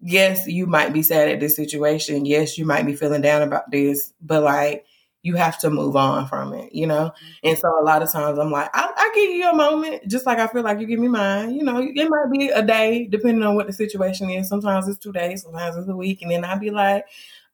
yes, 0.00 0.46
you 0.46 0.66
might 0.66 0.92
be 0.92 1.02
sad 1.02 1.28
at 1.28 1.40
this 1.40 1.56
situation. 1.56 2.26
Yes, 2.26 2.58
you 2.58 2.64
might 2.66 2.86
be 2.86 2.96
feeling 2.96 3.22
down 3.22 3.42
about 3.42 3.70
this, 3.70 4.12
but 4.22 4.42
like, 4.42 4.86
you 5.26 5.34
have 5.34 5.58
to 5.58 5.70
move 5.70 5.96
on 5.96 6.28
from 6.28 6.54
it, 6.54 6.72
you 6.72 6.86
know? 6.86 7.06
Mm-hmm. 7.06 7.48
And 7.48 7.58
so 7.58 7.68
a 7.80 7.82
lot 7.82 8.00
of 8.00 8.12
times 8.12 8.38
I'm 8.38 8.52
like, 8.52 8.70
I, 8.72 8.92
I 8.96 9.12
give 9.12 9.30
you 9.30 9.50
a 9.50 9.54
moment, 9.56 10.06
just 10.06 10.24
like 10.24 10.38
I 10.38 10.46
feel 10.46 10.62
like 10.62 10.78
you 10.78 10.86
give 10.86 11.00
me 11.00 11.08
mine. 11.08 11.52
You 11.52 11.64
know, 11.64 11.80
it 11.80 12.08
might 12.08 12.30
be 12.30 12.48
a 12.50 12.62
day, 12.62 13.08
depending 13.10 13.42
on 13.42 13.56
what 13.56 13.66
the 13.66 13.72
situation 13.72 14.30
is. 14.30 14.48
Sometimes 14.48 14.86
it's 14.86 14.98
two 14.98 15.10
days, 15.10 15.42
sometimes 15.42 15.76
it's 15.76 15.88
a 15.88 15.96
week. 15.96 16.22
And 16.22 16.30
then 16.30 16.44
I'd 16.44 16.60
be 16.60 16.70
like, 16.70 17.06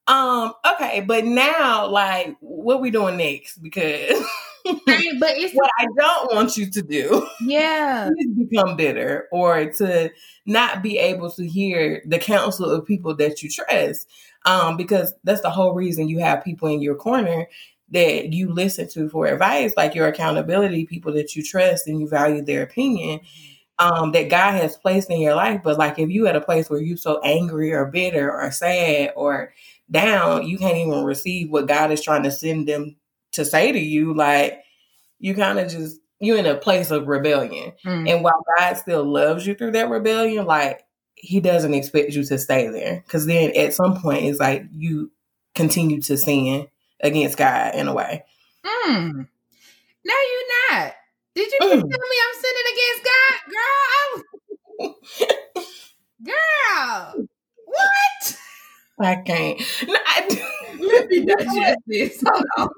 um, 0.07 0.53
okay, 0.75 1.01
but 1.01 1.25
now, 1.25 1.87
like, 1.87 2.37
what 2.41 2.83
we 2.83 2.91
doing 2.91 3.17
next? 3.17 3.57
Because 3.57 4.23
right, 4.67 5.13
but 5.21 5.31
it's 5.37 5.55
what 5.55 5.71
I 5.79 5.87
don't 5.97 6.35
want 6.35 6.57
you 6.57 6.71
to 6.71 6.83
do. 6.83 7.27
Yeah. 7.41 8.09
become 8.51 8.77
bitter 8.77 9.29
or 9.33 9.67
to 9.73 10.11
not 10.47 10.83
be 10.83 10.99
able 10.99 11.31
to 11.33 11.47
hear 11.47 12.03
the 12.07 12.19
counsel 12.19 12.71
of 12.71 12.87
people 12.87 13.15
that 13.17 13.43
you 13.43 13.51
trust. 13.51 14.09
Um, 14.45 14.77
because 14.77 15.15
that's 15.23 15.41
the 15.41 15.51
whole 15.51 15.73
reason 15.73 16.09
you 16.09 16.19
have 16.19 16.45
people 16.45 16.69
in 16.69 16.83
your 16.83 16.97
corner 16.97 17.47
that 17.91 18.33
you 18.33 18.53
listen 18.53 18.89
to 18.89 19.09
for 19.09 19.27
advice, 19.27 19.75
like 19.77 19.95
your 19.95 20.09
accountability, 20.09 20.87
people 20.87 21.13
that 21.13 21.37
you 21.37 21.43
trust 21.45 21.87
and 21.87 22.01
you 22.01 22.09
value 22.09 22.43
their 22.43 22.63
opinion. 22.63 23.21
Um, 23.79 24.13
that 24.13 24.29
God 24.29 24.53
has 24.53 24.77
placed 24.77 25.11
in 25.11 25.21
your 25.21 25.35
life. 25.35 25.63
But 25.65 25.79
like 25.79 25.99
if 25.99 26.09
you 26.09 26.27
at 26.27 26.37
a 26.37 26.41
place 26.41 26.71
where 26.71 26.81
you're 26.81 26.97
so 26.97 27.21
angry 27.23 27.73
or 27.73 27.87
bitter 27.87 28.31
or 28.31 28.51
sad 28.53 29.13
or 29.17 29.55
down, 29.91 30.47
you 30.47 30.59
can't 30.59 30.77
even 30.77 31.03
receive 31.03 31.51
what 31.51 31.67
God 31.67 31.91
is 31.91 32.03
trying 32.03 32.23
to 32.23 32.31
send 32.31 32.69
them 32.69 32.97
to 33.33 33.45
say 33.45 33.73
to 33.73 33.79
you, 33.79 34.15
like 34.15 34.63
you 35.19 35.35
kind 35.35 35.59
of 35.59 35.71
just 35.71 35.99
you're 36.21 36.39
in 36.39 36.47
a 36.47 36.55
place 36.55 36.91
of 36.91 37.09
rebellion. 37.09 37.73
Mm. 37.85 38.09
And 38.09 38.25
while 38.25 38.45
God 38.59 38.75
still 38.75 39.05
loves 39.05 39.47
you 39.47 39.55
through 39.55 39.73
that 39.73 39.91
rebellion, 39.91 40.47
like 40.47 40.85
he 41.15 41.41
doesn't 41.41 41.75
expect 41.75 42.13
you 42.13 42.25
to 42.25 42.39
stay 42.39 42.69
there. 42.69 43.05
Cause 43.09 43.27
then 43.27 43.53
at 43.57 43.75
some 43.75 44.01
point 44.01 44.25
it's 44.25 44.39
like 44.39 44.65
you 44.73 45.11
continue 45.55 46.01
to 46.03 46.17
sin 46.17 46.69
against 47.01 47.37
God 47.37 47.75
in 47.75 47.89
a 47.89 47.95
way. 47.95 48.25
Mm. 48.65 49.27
No, 50.05 50.15
you're 50.15 50.79
not. 50.79 50.93
Did 51.35 51.51
you 51.51 51.59
mm. 51.61 51.69
tell 51.69 51.79
me 51.81 51.87
I'm 51.91 52.35
sinning 52.41 52.69
against 52.73 53.05
God? 53.05 53.39
Girl, 53.53 54.23
Girl. 56.25 57.27
What? 57.67 58.39
I 59.05 59.17
can't. 59.17 59.61
I, 59.89 60.49
Let 60.81 61.09
me 61.09 61.25
digest 61.25 61.79
this. 61.87 62.25
Um, 62.59 62.69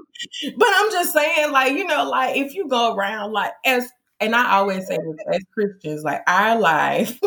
but 0.57 0.69
I'm 0.71 0.91
just 0.91 1.13
saying, 1.13 1.53
like, 1.53 1.73
you 1.73 1.85
know, 1.85 2.09
like 2.09 2.37
if 2.37 2.55
you 2.55 2.69
go 2.69 2.95
around 2.95 3.33
like 3.33 3.53
as 3.67 3.91
and 4.21 4.35
I 4.35 4.57
always 4.57 4.87
say 4.87 4.97
this 4.97 5.17
as 5.33 5.41
Christians, 5.53 6.03
like 6.05 6.23
our 6.27 6.59
life, 6.59 7.19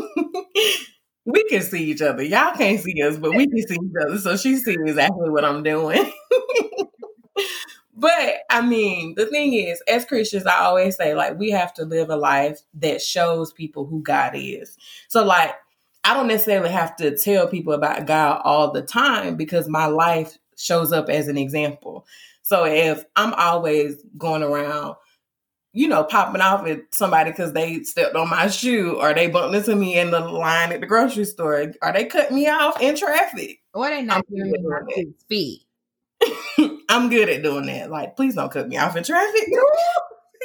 we 1.26 1.44
can 1.50 1.62
see 1.62 1.92
each 1.92 2.02
other. 2.02 2.24
Y'all 2.24 2.56
can't 2.56 2.80
see 2.80 3.02
us, 3.04 3.18
but 3.18 3.36
we 3.36 3.48
can 3.48 3.68
see 3.68 3.76
each 3.76 3.94
other. 4.02 4.18
So 4.18 4.38
she 4.38 4.56
sees 4.56 4.78
exactly 4.80 5.30
what 5.30 5.46
I'm 5.46 5.64
doing. 5.64 6.12
but 7.96 8.38
I 8.50 8.62
mean, 8.62 9.16
the 9.16 9.26
thing 9.26 9.54
is, 9.54 9.82
as 9.88 10.06
Christians, 10.06 10.46
I 10.46 10.60
always 10.60 10.96
say, 10.96 11.14
like, 11.14 11.38
we 11.38 11.52
have 11.52 11.74
to 11.76 11.86
live 11.86 12.10
a 12.10 12.16
life 12.16 12.62
that 12.76 13.02
shows 13.02 13.52
people 13.52 13.86
who 13.86 14.02
God 14.02 14.32
is. 14.36 14.78
So, 15.10 15.24
like, 15.26 15.54
I 16.04 16.14
don't 16.14 16.28
necessarily 16.28 16.70
have 16.70 16.96
to 16.98 17.18
tell 17.18 17.48
people 17.48 17.74
about 17.74 18.06
God 18.06 18.42
all 18.44 18.72
the 18.72 18.82
time 18.82 19.36
because 19.36 19.68
my 19.68 19.88
life 19.88 20.38
shows 20.58 20.92
up 20.92 21.10
as 21.10 21.28
an 21.28 21.38
example. 21.38 22.06
So 22.44 22.66
if 22.66 23.04
I'm 23.16 23.34
always 23.34 24.02
going 24.18 24.44
around, 24.44 24.96
you 25.74 25.88
know, 25.88 26.04
popping 26.04 26.42
off 26.42 26.66
at 26.66 26.80
somebody 26.92 27.32
because 27.32 27.54
they 27.54 27.84
stepped 27.84 28.16
on 28.16 28.30
my 28.30 28.48
shoe 28.48 29.00
or 29.00 29.14
they 29.14 29.28
bumped 29.28 29.56
into 29.56 29.76
me 29.76 30.00
in 30.00 30.12
the 30.12 30.20
line 30.20 30.72
at 30.72 30.82
the 30.82 30.88
grocery 30.88 31.26
store 31.26 31.74
or 31.82 31.94
they 31.94 32.06
cut 32.06 32.32
me 32.32 32.48
off 32.48 32.82
in 32.82 32.96
traffic. 32.96 33.60
Or 33.74 33.88
they 33.90 34.02
not 34.02 34.26
giving 34.30 34.52
me 34.52 34.60
my 34.64 34.82
speed. 35.20 35.66
I'm 36.90 37.10
good 37.10 37.30
at 37.30 37.44
doing 37.44 37.68
that. 37.68 37.92
Like, 37.92 38.16
please 38.16 38.36
don't 38.36 38.52
cut 38.52 38.68
me 38.68 38.78
off 38.78 38.96
in 38.96 39.04
traffic. 39.04 39.48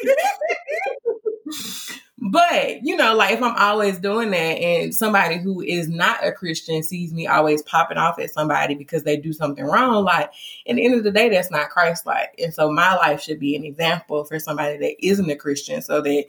But, 2.31 2.85
you 2.85 2.95
know, 2.95 3.17
like 3.17 3.33
if 3.33 3.43
I'm 3.43 3.57
always 3.57 3.99
doing 3.99 4.31
that 4.31 4.37
and 4.37 4.95
somebody 4.95 5.39
who 5.39 5.61
is 5.61 5.89
not 5.89 6.25
a 6.25 6.31
Christian 6.31 6.85
sees 6.85 7.13
me 7.13 7.27
always 7.27 7.63
popping 7.63 7.99
off 7.99 8.21
at 8.21 8.31
somebody 8.31 8.77
because 8.77 9.03
they 9.03 9.17
do 9.17 9.33
something 9.33 9.65
wrong, 9.65 10.05
like 10.05 10.31
at 10.69 10.77
the 10.77 10.85
end 10.85 10.95
of 10.95 11.03
the 11.03 11.11
day, 11.11 11.29
that's 11.29 11.51
not 11.51 11.71
Christ 11.71 12.07
like. 12.07 12.33
And 12.39 12.55
so 12.55 12.71
my 12.71 12.95
life 12.95 13.21
should 13.21 13.41
be 13.41 13.57
an 13.57 13.65
example 13.65 14.25
for 14.25 14.39
somebody 14.39 14.77
that 14.79 15.05
isn't 15.05 15.31
a 15.31 15.35
Christian 15.35 15.83
so 15.83 16.01
that 16.01 16.27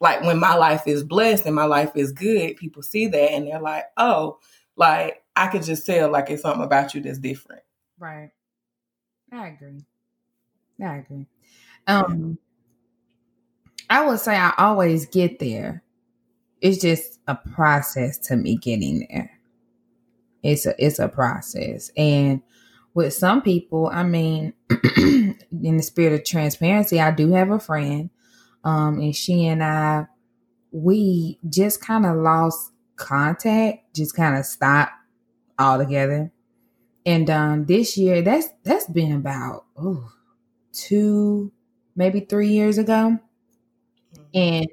like 0.00 0.22
when 0.22 0.40
my 0.40 0.56
life 0.56 0.88
is 0.88 1.04
blessed 1.04 1.46
and 1.46 1.54
my 1.54 1.66
life 1.66 1.92
is 1.94 2.10
good, 2.10 2.56
people 2.56 2.82
see 2.82 3.06
that 3.06 3.30
and 3.30 3.46
they're 3.46 3.60
like, 3.60 3.84
oh, 3.96 4.40
like 4.74 5.22
I 5.36 5.46
could 5.46 5.62
just 5.62 5.86
tell 5.86 6.10
like 6.10 6.30
it's 6.30 6.42
something 6.42 6.64
about 6.64 6.96
you 6.96 7.00
that's 7.00 7.18
different. 7.18 7.62
Right. 8.00 8.30
I 9.30 9.48
agree. 9.48 9.84
I 10.84 10.96
agree. 10.96 11.26
Um 11.86 12.38
I 13.90 14.06
would 14.06 14.20
say 14.20 14.36
I 14.36 14.52
always 14.58 15.06
get 15.06 15.38
there. 15.38 15.82
It's 16.60 16.78
just 16.80 17.20
a 17.26 17.34
process 17.34 18.18
to 18.18 18.36
me 18.36 18.56
getting 18.56 19.06
there. 19.08 19.30
It's 20.42 20.66
a 20.66 20.74
it's 20.84 20.98
a 20.98 21.08
process. 21.08 21.90
And 21.96 22.42
with 22.94 23.14
some 23.14 23.42
people, 23.42 23.90
I 23.92 24.02
mean, 24.02 24.52
in 24.96 25.36
the 25.50 25.82
spirit 25.82 26.14
of 26.14 26.24
transparency, 26.24 27.00
I 27.00 27.10
do 27.12 27.32
have 27.32 27.50
a 27.50 27.60
friend. 27.60 28.10
Um, 28.64 28.98
and 28.98 29.14
she 29.14 29.46
and 29.46 29.62
I 29.62 30.06
we 30.70 31.38
just 31.48 31.80
kind 31.80 32.04
of 32.04 32.16
lost 32.16 32.72
contact, 32.96 33.94
just 33.94 34.14
kind 34.14 34.36
of 34.36 34.44
stopped 34.44 34.92
altogether. 35.58 36.30
And 37.06 37.30
um 37.30 37.64
this 37.66 37.96
year 37.96 38.20
that's 38.20 38.48
that's 38.64 38.86
been 38.86 39.12
about 39.12 39.64
oh 39.76 40.12
two, 40.72 41.52
maybe 41.96 42.20
three 42.20 42.50
years 42.50 42.76
ago 42.76 43.18
and 44.34 44.66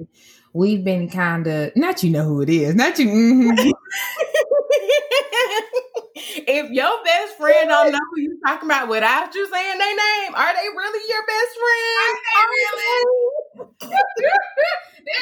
we've 0.53 0.83
been 0.83 1.09
kind 1.09 1.47
of 1.47 1.75
not 1.75 2.03
you 2.03 2.09
know 2.09 2.23
who 2.23 2.41
it 2.41 2.49
is, 2.49 2.75
not 2.75 2.97
you. 2.97 3.07
Mm-hmm. 3.07 3.69
if 6.15 6.71
your 6.71 7.03
best 7.03 7.37
friend 7.37 7.69
don't 7.69 7.91
know 7.91 7.99
who 8.13 8.21
you're 8.21 8.37
talking 8.45 8.67
about 8.67 8.87
without 8.87 9.33
you 9.35 9.49
saying 9.51 9.77
their 9.77 9.95
name, 9.95 10.35
are 10.35 10.53
they 10.53 10.67
really 10.69 11.03
your 11.09 11.25
best 11.27 11.57
friend? 11.61 12.17
Are 12.35 12.47
they 12.51 12.65
really? 12.65 13.05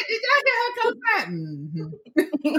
Did 0.07 0.21
y'all 0.23 0.43
hear 0.45 0.57
her 0.63 0.73
come 0.81 0.97
back? 1.17 1.27
Mm-hmm. 1.27 2.57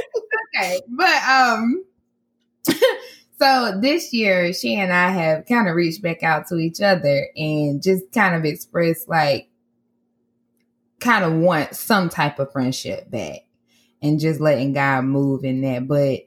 okay, 0.60 0.80
but 0.88 1.22
um. 1.28 1.84
So 3.40 3.78
this 3.80 4.12
year, 4.12 4.52
she 4.52 4.74
and 4.74 4.92
I 4.92 5.10
have 5.10 5.46
kind 5.46 5.68
of 5.68 5.76
reached 5.76 6.02
back 6.02 6.24
out 6.24 6.48
to 6.48 6.56
each 6.56 6.80
other 6.80 7.28
and 7.36 7.80
just 7.80 8.10
kind 8.12 8.34
of 8.34 8.44
expressed 8.44 9.08
like 9.08 9.48
kind 11.00 11.24
of 11.24 11.32
want 11.34 11.74
some 11.74 12.08
type 12.08 12.38
of 12.38 12.52
friendship 12.52 13.10
back 13.10 13.40
and 14.02 14.20
just 14.20 14.40
letting 14.40 14.72
God 14.72 15.04
move 15.04 15.44
in 15.44 15.60
that. 15.62 15.86
But 15.86 16.20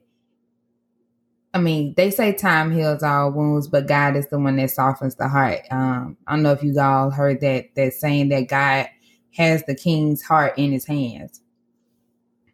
I 1.54 1.60
mean, 1.60 1.94
they 1.98 2.12
say 2.12 2.34
time 2.34 2.72
heals 2.72 3.04
all 3.04 3.32
wounds, 3.32 3.68
but 3.68 3.88
God 3.88 4.16
is 4.16 4.28
the 4.30 4.40
one 4.40 4.56
that 4.56 4.72
softens 4.72 5.16
the 5.16 5.28
heart. 5.28 5.62
Um, 5.70 6.18
I 6.26 6.34
don't 6.34 6.44
know 6.44 6.54
if 6.54 6.64
you 6.64 6.80
all 6.80 7.10
heard 7.10 7.42
that 7.42 7.76
that 7.76 7.94
saying 7.94 8.30
that 8.30 8.48
God 8.48 8.88
has 9.36 9.64
the 9.64 9.76
king's 9.76 10.22
heart 10.22 10.58
in 10.58 10.72
his 10.72 10.86
hands. 10.86 11.42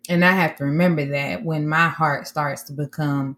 And 0.09 0.23
I 0.23 0.31
have 0.31 0.55
to 0.57 0.65
remember 0.65 1.05
that 1.05 1.43
when 1.43 1.67
my 1.67 1.89
heart 1.89 2.27
starts 2.27 2.63
to 2.63 2.73
become 2.73 3.37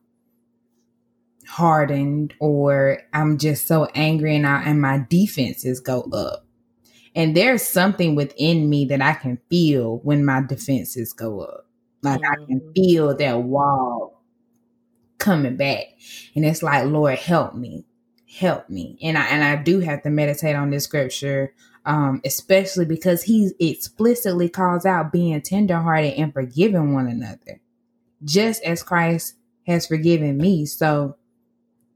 hardened 1.48 2.34
or 2.40 3.00
I'm 3.12 3.38
just 3.38 3.68
so 3.68 3.86
angry 3.96 4.36
and 4.36 4.46
I, 4.46 4.64
and 4.64 4.80
my 4.80 5.04
defenses 5.10 5.80
go 5.80 6.02
up 6.14 6.46
and 7.16 7.36
there's 7.36 7.64
something 7.64 8.16
within 8.16 8.70
me 8.70 8.86
that 8.86 9.02
I 9.02 9.14
can 9.14 9.40
feel 9.50 9.98
when 10.00 10.26
my 10.26 10.42
defenses 10.42 11.14
go 11.14 11.42
up. 11.42 11.66
Like 12.02 12.22
mm-hmm. 12.22 12.32
I 12.32 12.46
can 12.46 12.60
mm-hmm. 12.60 12.72
feel 12.74 13.16
that 13.18 13.44
wall 13.44 14.22
coming 15.18 15.58
back. 15.58 15.86
And 16.36 16.46
it's 16.46 16.64
like, 16.64 16.86
Lord, 16.86 17.20
help 17.20 17.56
me. 17.56 17.86
Help 18.38 18.70
me. 18.70 18.98
And 19.02 19.18
I 19.18 19.26
and 19.26 19.44
I 19.44 19.62
do 19.62 19.80
have 19.80 20.04
to 20.04 20.10
meditate 20.10 20.56
on 20.56 20.70
this 20.70 20.84
scripture, 20.84 21.54
um, 21.86 22.22
especially 22.24 22.86
because 22.86 23.24
he 23.24 23.52
explicitly 23.60 24.50
calls 24.50 24.86
out 24.86 25.12
being 25.12 25.42
tenderhearted 25.42 26.14
and 26.14 26.32
forgiving 26.32 26.94
one 26.94 27.08
another, 27.08 27.60
just 28.24 28.64
as 28.64 28.84
Christ 28.84 29.36
has 29.66 29.88
forgiven 29.88 30.38
me. 30.38 30.68
So 30.68 31.18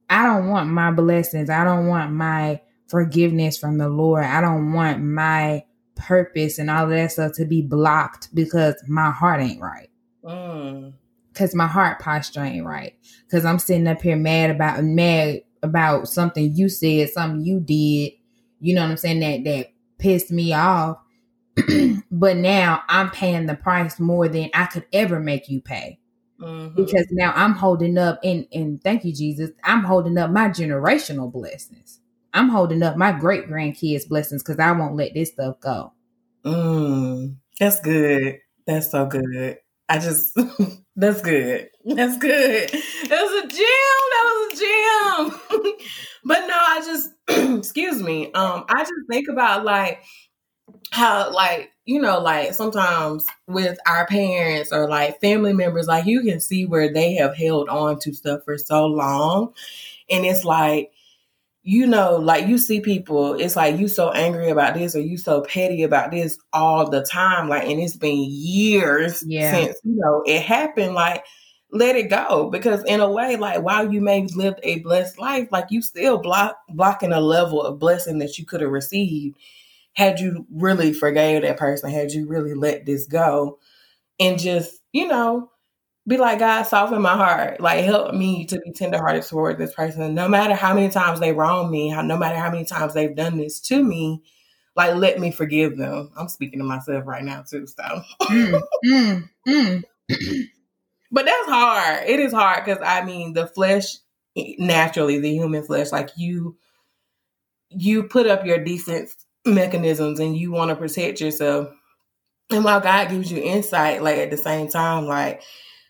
I 0.10 0.24
don't 0.24 0.50
want 0.50 0.70
my 0.70 0.92
blessings. 0.92 1.52
I 1.52 1.64
don't 1.64 1.88
want 1.88 2.12
my 2.12 2.62
forgiveness 2.88 3.58
from 3.58 3.78
the 3.78 3.90
Lord. 3.90 4.26
I 4.26 4.42
don't 4.42 4.74
want 4.74 5.02
my 5.02 5.64
purpose 5.96 6.60
and 6.60 6.70
all 6.70 6.86
of 6.86 6.90
that 6.90 7.12
stuff 7.12 7.34
to 7.34 7.46
be 7.46 7.62
blocked 7.62 8.34
because 8.34 8.76
my 8.88 9.12
heart 9.12 9.42
ain't 9.42 9.62
right. 9.62 9.90
Mm. 10.24 10.94
Cause 11.34 11.56
my 11.56 11.68
heart 11.68 12.00
posture 12.00 12.44
ain't 12.44 12.66
right. 12.66 12.96
Cause 13.32 13.46
I'm 13.46 13.60
sitting 13.60 13.88
up 13.88 14.02
here 14.02 14.16
mad 14.16 14.52
about 14.52 14.84
mad 14.84 15.42
about 15.64 16.08
something 16.08 16.54
you 16.54 16.70
said, 16.70 17.10
something 17.10 17.44
you 17.44 17.60
did. 17.60 18.12
You 18.60 18.76
know 18.76 18.84
what 18.84 18.92
I'm 18.92 18.98
saying? 18.98 19.20
That 19.22 19.44
that 19.46 19.72
pissed 19.98 20.32
me 20.32 20.54
off. 20.54 20.98
but 22.12 22.38
now 22.38 22.84
I'm 22.88 23.10
paying 23.12 23.46
the 23.46 23.56
price 23.56 24.00
more 24.00 24.28
than 24.28 24.50
I 24.54 24.66
could 24.66 24.86
ever 24.94 25.20
make 25.20 25.50
you 25.50 25.62
pay. 25.62 26.00
Mm-hmm. 26.40 26.76
Because 26.76 27.08
now 27.12 27.32
I'm 27.36 27.54
holding 27.54 27.98
up 27.98 28.20
and 28.24 28.46
and 28.52 28.84
thank 28.84 29.06
you, 29.06 29.14
Jesus. 29.14 29.52
I'm 29.64 29.84
holding 29.84 30.18
up 30.18 30.30
my 30.30 30.50
generational 30.50 31.32
blessings. 31.32 32.00
I'm 32.34 32.50
holding 32.50 32.84
up 32.84 32.98
my 32.98 33.12
great 33.12 33.48
grandkids' 33.48 34.08
blessings 34.08 34.44
because 34.44 34.60
I 34.60 34.72
won't 34.72 34.96
let 34.96 35.14
this 35.14 35.32
stuff 35.32 35.60
go. 35.60 35.94
Mm, 36.46 37.36
that's 37.60 37.80
good. 37.80 38.40
That's 38.66 38.92
so 38.92 39.06
good. 39.06 39.58
I 39.90 40.00
just 40.00 40.38
that's 40.96 41.22
good. 41.22 41.70
That's 41.86 42.18
good. 42.18 42.70
That 42.72 43.22
was 43.22 43.44
a 43.44 43.48
gem. 43.48 44.04
That 44.12 44.24
was 44.26 44.54
a 44.54 45.62
gem. 45.62 45.76
but 46.26 46.48
no, 46.48 46.56
I 46.56 46.82
just 46.86 47.12
excuse 47.60 48.02
me. 48.02 48.32
Um, 48.34 48.66
I 48.70 48.82
just 48.82 48.94
think 49.10 49.28
about 49.30 49.64
like 49.64 50.04
how 50.92 51.32
like 51.34 51.72
you 51.86 52.02
know 52.02 52.20
like 52.20 52.54
sometimes 52.54 53.26
with 53.48 53.78
our 53.88 54.06
parents 54.08 54.72
or 54.72 54.88
like 54.88 55.20
family 55.22 55.54
members 55.54 55.88
like 55.88 56.06
you 56.06 56.22
can 56.22 56.40
see 56.40 56.66
where 56.66 56.92
they 56.92 57.14
have 57.14 57.36
held 57.36 57.68
on 57.68 58.00
to 58.00 58.14
stuff 58.14 58.42
for 58.46 58.58
so 58.58 58.86
long 58.86 59.54
and 60.10 60.26
it's 60.26 60.46
like 60.46 60.92
you 61.64 61.88
know, 61.88 62.18
like 62.18 62.48
you 62.48 62.58
see 62.58 62.82
people, 62.82 63.36
it's 63.36 63.56
like 63.56 63.80
you 63.80 63.88
so 63.88 64.12
angry 64.12 64.50
about 64.50 64.74
this 64.74 64.96
or 64.96 65.00
you 65.00 65.18
so 65.18 65.42
petty 65.42 65.84
about 65.84 66.12
this 66.12 66.38
all 66.52 66.90
the 66.90 67.02
time. 67.02 67.48
Like, 67.48 67.64
and 67.64 67.80
it's 67.80 67.96
been 67.96 68.26
years 68.28 69.24
yeah. 69.26 69.54
since, 69.54 69.78
you 69.84 69.96
know, 69.96 70.24
it 70.26 70.42
happened. 70.42 70.94
Like, 70.94 71.24
let 71.72 71.96
it 71.96 72.10
go. 72.10 72.50
Because 72.50 72.84
in 72.84 73.00
a 73.00 73.10
way, 73.10 73.38
like 73.38 73.62
while 73.62 73.92
you 73.92 74.02
may 74.02 74.22
have 74.22 74.36
lived 74.36 74.60
a 74.64 74.80
blessed 74.80 75.18
life, 75.18 75.48
like 75.52 75.68
you 75.72 75.82
still 75.82 76.18
block 76.18 76.58
blocking 76.70 77.14
a 77.14 77.22
level 77.22 77.62
of 77.62 77.80
blessing 77.80 78.20
that 78.20 78.38
you 78.38 78.46
could 78.46 78.62
have 78.62 78.70
received 78.70 79.38
had 79.94 80.20
you 80.20 80.46
really 80.52 80.92
forgave 80.92 81.44
that 81.44 81.58
person, 81.58 81.90
had 81.90 82.12
you 82.12 82.28
really 82.28 82.56
let 82.56 82.86
this 82.86 83.06
go 83.06 83.60
and 84.20 84.40
just, 84.40 84.82
you 84.92 85.08
know, 85.08 85.50
be 86.08 86.18
like, 86.18 86.40
God, 86.40 86.64
soften 86.64 87.02
my 87.02 87.16
heart. 87.16 87.62
Like, 87.62 87.86
help 87.86 88.14
me 88.14 88.46
to 88.48 88.60
be 88.60 88.72
tenderhearted 88.72 89.24
toward 89.24 89.58
this 89.58 89.74
person. 89.74 90.14
No 90.14 90.28
matter 90.28 90.54
how 90.54 90.74
many 90.74 90.90
times 90.90 91.20
they 91.20 91.32
wrong 91.32 91.72
me, 91.72 91.90
how, 91.90 92.02
no 92.02 92.18
matter 92.18 92.38
how 92.38 92.52
many 92.52 92.66
times 92.66 92.94
they've 92.94 93.16
done 93.16 93.38
this 93.38 93.60
to 93.62 93.82
me, 93.82 94.22
like, 94.76 94.96
let 94.96 95.20
me 95.20 95.32
forgive 95.32 95.78
them. 95.78 96.12
I'm 96.18 96.28
speaking 96.28 96.60
to 96.60 96.66
myself 96.66 97.06
right 97.06 97.24
now, 97.24 97.44
too. 97.44 97.68
So, 97.68 98.02
mm, 98.24 98.62
mm, 98.86 99.30
mm. 99.48 99.84
but 101.12 101.26
that's 101.26 101.48
hard. 101.48 102.10
It 102.10 102.20
is 102.20 102.34
hard 102.34 102.66
because 102.66 102.82
I 102.84 103.06
mean, 103.06 103.34
the 103.34 103.48
flesh, 103.48 103.98
naturally, 104.36 105.20
the 105.20 105.32
human 105.32 105.64
flesh, 105.64 105.92
like 105.92 106.10
you, 106.18 106.58
you 107.70 108.04
put 108.04 108.28
up 108.28 108.46
your 108.46 108.62
defense 108.62 109.16
mechanisms 109.46 110.20
and 110.20 110.36
you 110.36 110.52
want 110.52 110.70
to 110.70 110.76
protect 110.76 111.22
yourself. 111.22 111.70
And 112.50 112.64
while 112.64 112.82
God 112.82 113.10
gives 113.10 113.32
you 113.32 113.42
insight, 113.42 114.04
like 114.04 114.18
at 114.18 114.32
the 114.32 114.38
same 114.38 114.68
time, 114.70 115.06
like 115.06 115.42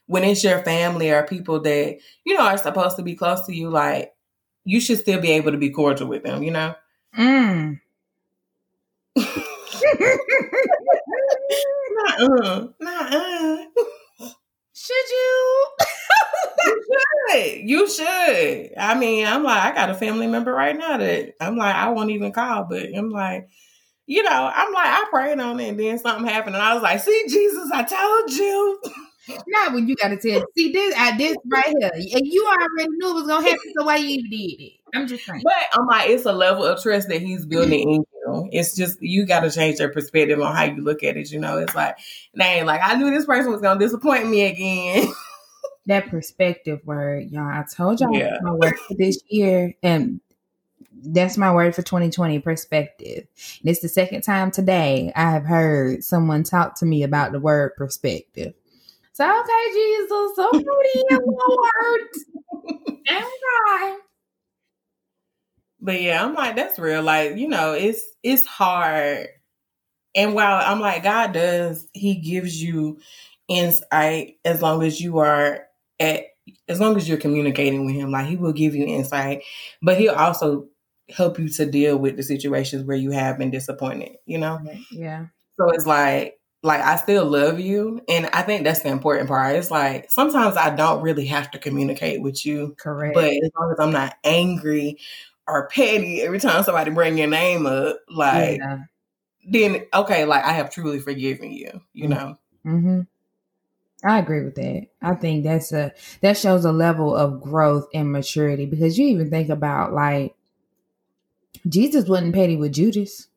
when 0.07 0.23
it's 0.23 0.43
your 0.43 0.59
family 0.63 1.11
or 1.11 1.23
people 1.23 1.59
that 1.61 1.97
you 2.25 2.35
know 2.35 2.43
are 2.43 2.57
supposed 2.57 2.97
to 2.97 3.03
be 3.03 3.15
close 3.15 3.45
to 3.45 3.55
you, 3.55 3.69
like 3.69 4.13
you 4.65 4.79
should 4.79 4.99
still 4.99 5.19
be 5.19 5.31
able 5.31 5.51
to 5.51 5.57
be 5.57 5.69
cordial 5.69 6.07
with 6.07 6.23
them, 6.23 6.43
you 6.43 6.51
know. 6.51 6.75
Mm. 7.17 7.79
uh 12.19 12.67
uh 12.85 13.57
Should 14.73 15.09
you? 15.11 15.67
you 16.65 16.83
should. 17.29 17.69
You 17.69 17.89
should. 17.89 18.71
I 18.77 18.95
mean, 18.97 19.25
I'm 19.27 19.43
like, 19.43 19.63
I 19.63 19.75
got 19.75 19.89
a 19.89 19.93
family 19.95 20.27
member 20.27 20.53
right 20.53 20.75
now 20.77 20.97
that 20.97 21.33
I'm 21.39 21.57
like, 21.57 21.75
I 21.75 21.89
won't 21.89 22.09
even 22.09 22.31
call, 22.31 22.65
but 22.65 22.89
I'm 22.95 23.09
like, 23.09 23.49
you 24.05 24.23
know, 24.23 24.51
I'm 24.53 24.73
like, 24.73 24.85
I 24.85 25.05
prayed 25.09 25.39
on 25.39 25.59
it 25.59 25.69
and 25.69 25.79
then 25.79 25.99
something 25.99 26.25
happened 26.25 26.55
and 26.55 26.63
I 26.63 26.73
was 26.73 26.83
like, 26.83 26.99
see, 26.99 27.25
Jesus, 27.29 27.71
I 27.71 27.83
told 27.83 28.31
you. 28.31 28.81
Not 29.47 29.73
when 29.73 29.88
you 29.88 29.95
got 29.95 30.09
to 30.09 30.17
tell. 30.17 30.43
See 30.57 30.71
this, 30.71 30.93
I 30.97 31.17
this 31.17 31.38
right 31.47 31.73
here, 31.79 31.91
and 31.93 32.27
you 32.27 32.45
already 32.45 32.89
knew 32.89 33.12
it 33.12 33.13
was 33.13 33.27
gonna 33.27 33.45
happen. 33.45 33.73
So 33.77 33.86
why 33.86 33.97
you 33.97 34.29
did 34.29 34.62
it? 34.62 34.73
I'm 34.93 35.07
just 35.07 35.25
saying. 35.25 35.41
But 35.43 35.53
oh 35.73 35.81
I'm 35.81 35.88
like, 35.88 36.09
it's 36.09 36.25
a 36.25 36.33
level 36.33 36.65
of 36.65 36.81
trust 36.81 37.07
that 37.09 37.21
he's 37.21 37.45
building 37.45 37.89
in 37.89 38.05
you. 38.25 38.49
It's 38.51 38.75
just 38.75 39.01
you 39.01 39.25
got 39.25 39.41
to 39.41 39.51
change 39.51 39.79
your 39.79 39.89
perspective 39.89 40.39
on 40.41 40.55
how 40.55 40.63
you 40.63 40.81
look 40.81 41.03
at 41.03 41.17
it. 41.17 41.31
You 41.31 41.39
know, 41.39 41.57
it's 41.57 41.75
like, 41.75 41.97
dang, 42.38 42.65
like 42.65 42.81
I 42.83 42.95
knew 42.95 43.12
this 43.12 43.25
person 43.25 43.51
was 43.51 43.62
gonna 43.62 43.79
disappoint 43.79 44.29
me 44.29 44.45
again. 44.45 45.07
that 45.86 46.09
perspective 46.09 46.81
word, 46.86 47.31
y'all. 47.31 47.47
I 47.47 47.63
told 47.73 47.99
y'all 47.99 48.13
yeah. 48.13 48.38
my 48.41 48.51
word 48.51 48.77
for 48.88 48.95
this 48.95 49.19
year, 49.29 49.75
and 49.83 50.21
that's 51.05 51.38
my 51.38 51.53
word 51.53 51.75
for 51.75 51.81
2020 51.81 52.39
perspective. 52.39 53.27
And 53.62 53.69
it's 53.69 53.81
the 53.81 53.89
second 53.89 54.21
time 54.21 54.51
today 54.51 55.12
I 55.15 55.31
have 55.31 55.45
heard 55.45 56.03
someone 56.03 56.43
talk 56.43 56.75
to 56.79 56.86
me 56.86 57.03
about 57.03 57.31
the 57.31 57.39
word 57.39 57.75
perspective. 57.75 58.53
So 59.13 59.26
okay, 59.26 59.73
Jesus, 59.73 60.36
so 60.36 60.49
dear 60.52 61.19
Lord. 61.26 62.02
and 63.08 63.26
God. 63.26 63.97
But 65.80 66.02
yeah, 66.02 66.23
I'm 66.23 66.34
like, 66.34 66.56
that's 66.56 66.80
real. 66.80 67.04
Like, 67.04 67.38
you 67.38 67.47
know, 67.47 67.73
it's 67.73 68.04
it's 68.23 68.45
hard. 68.45 69.28
And 70.15 70.34
while 70.34 70.62
I'm 70.63 70.80
like, 70.80 71.04
God 71.04 71.34
does, 71.34 71.88
He 71.93 72.15
gives 72.15 72.62
you 72.62 72.99
insight 73.47 74.38
as 74.45 74.62
long 74.62 74.84
as 74.84 74.99
you 74.99 75.19
are 75.19 75.65
at 75.99 76.23
as 76.67 76.80
long 76.80 76.97
as 76.97 77.08
you're 77.08 77.17
communicating 77.17 77.86
with 77.86 77.95
him, 77.95 78.12
like 78.12 78.26
he 78.26 78.36
will 78.36 78.54
give 78.54 78.76
you 78.76 78.86
insight, 78.86 79.43
but 79.82 79.97
he'll 79.97 80.13
also 80.13 80.67
help 81.10 81.39
you 81.39 81.47
to 81.49 81.65
deal 81.65 81.97
with 81.97 82.17
the 82.17 82.23
situations 82.23 82.84
where 82.84 82.97
you 82.97 83.12
have 83.12 83.38
been 83.38 83.52
disappointed, 83.52 84.17
you 84.26 84.38
know? 84.38 84.60
Yeah. 84.91 85.28
So 85.58 85.69
it's 85.69 85.86
like, 85.86 86.38
like 86.63 86.82
I 86.82 86.95
still 86.95 87.26
love 87.26 87.60
you. 87.60 88.02
And 88.08 88.28
I 88.34 88.41
think 88.41 88.63
that's 88.63 88.82
the 88.82 88.89
important 88.89 89.28
part. 89.28 89.56
It's 89.56 89.69
like 89.69 90.10
sometimes 90.10 90.56
I 90.56 90.73
don't 90.73 91.02
really 91.02 91.26
have 91.26 91.52
to 91.52 91.60
communicate 91.60 92.21
with 92.21 92.45
you. 92.45 92.76
Correct. 92.80 93.13
But 93.13 93.32
as 93.32 93.52
long 93.60 93.71
as 93.71 93.80
I'm 93.80 93.91
not 93.91 94.15
angry 94.23 94.97
or 95.45 95.67
petty 95.67 96.21
every 96.21 96.39
time 96.39 96.63
somebody 96.63 96.89
bring 96.89 97.17
your 97.17 97.28
name 97.28 97.65
up, 97.65 97.97
like 98.10 98.60
yeah. 98.60 98.80
then 99.45 99.86
okay, 99.93 100.23
like 100.23 100.45
I 100.45 100.54
have 100.54 100.71
truly 100.71 100.99
forgiven 100.99 101.52
you, 101.52 101.82
you 101.91 102.08
know. 102.08 102.38
Mm-hmm. 102.65 103.02
I 104.06 104.19
agree 104.19 104.43
with 104.43 104.56
that. 104.56 104.88
I 105.02 105.15
think 105.15 105.43
that's 105.43 105.73
a 105.73 105.91
that 106.21 106.38
shows 106.38 106.63
a 106.63 106.71
level 106.71 107.13
of 107.13 107.41
growth 107.41 107.88
and 107.93 108.12
maturity 108.12 108.65
because 108.65 108.97
you 108.97 109.08
even 109.08 109.30
think 109.30 109.49
about 109.49 109.93
like 109.93 110.34
Jesus 111.67 112.08
wasn't 112.08 112.34
petty 112.34 112.56
with 112.56 112.73
Judas. 112.73 113.28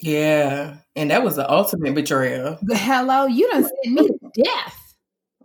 Yeah, 0.00 0.76
and 0.94 1.10
that 1.10 1.24
was 1.24 1.36
the 1.36 1.50
ultimate 1.50 1.94
betrayal. 1.94 2.58
Hello, 2.70 3.26
you 3.26 3.50
done 3.50 3.64
sent 3.84 3.94
me 3.94 4.08
to 4.08 4.44
death. 4.44 4.94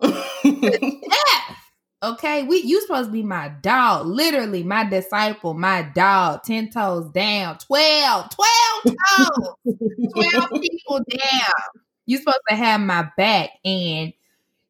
death. 0.01 1.57
Okay, 2.03 2.43
we 2.43 2.57
you 2.57 2.81
supposed 2.81 3.07
to 3.09 3.13
be 3.13 3.23
my 3.23 3.47
dog, 3.61 4.05
literally 4.05 4.61
my 4.61 4.83
disciple, 4.83 5.53
my 5.53 5.83
dog, 5.95 6.43
ten 6.43 6.69
toes 6.69 7.09
down, 7.09 7.57
12, 7.59 8.29
12 8.29 8.95
toes, 9.07 9.77
12 10.13 10.49
people 10.61 10.99
down. 11.09 11.81
You 12.05 12.17
supposed 12.17 12.39
to 12.49 12.55
have 12.55 12.81
my 12.81 13.09
back 13.15 13.51
and 13.63 14.11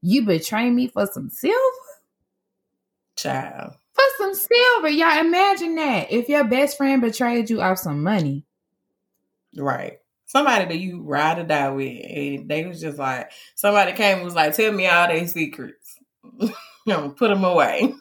you 0.03 0.21
betray 0.23 0.69
me 0.69 0.87
for 0.87 1.07
some 1.07 1.29
silver? 1.29 1.57
Child. 3.15 3.73
For 3.93 4.03
some 4.17 4.35
silver. 4.35 4.89
Y'all 4.89 5.19
imagine 5.25 5.75
that. 5.75 6.11
If 6.11 6.29
your 6.29 6.43
best 6.43 6.77
friend 6.77 7.01
betrayed 7.01 7.49
you 7.49 7.61
off 7.61 7.79
some 7.79 8.03
money. 8.03 8.45
Right. 9.57 9.99
Somebody 10.25 10.65
that 10.65 10.77
you 10.77 11.01
ride 11.01 11.39
or 11.39 11.43
die 11.43 11.69
with. 11.69 12.05
And 12.05 12.49
they 12.49 12.65
was 12.65 12.81
just 12.81 12.97
like, 12.97 13.31
somebody 13.55 13.93
came 13.93 14.17
and 14.17 14.25
was 14.25 14.35
like, 14.35 14.55
tell 14.55 14.71
me 14.71 14.87
all 14.87 15.07
their 15.07 15.27
secrets. 15.27 15.97
you 16.39 16.53
know, 16.87 17.09
put 17.09 17.29
them 17.29 17.43
away. 17.43 17.93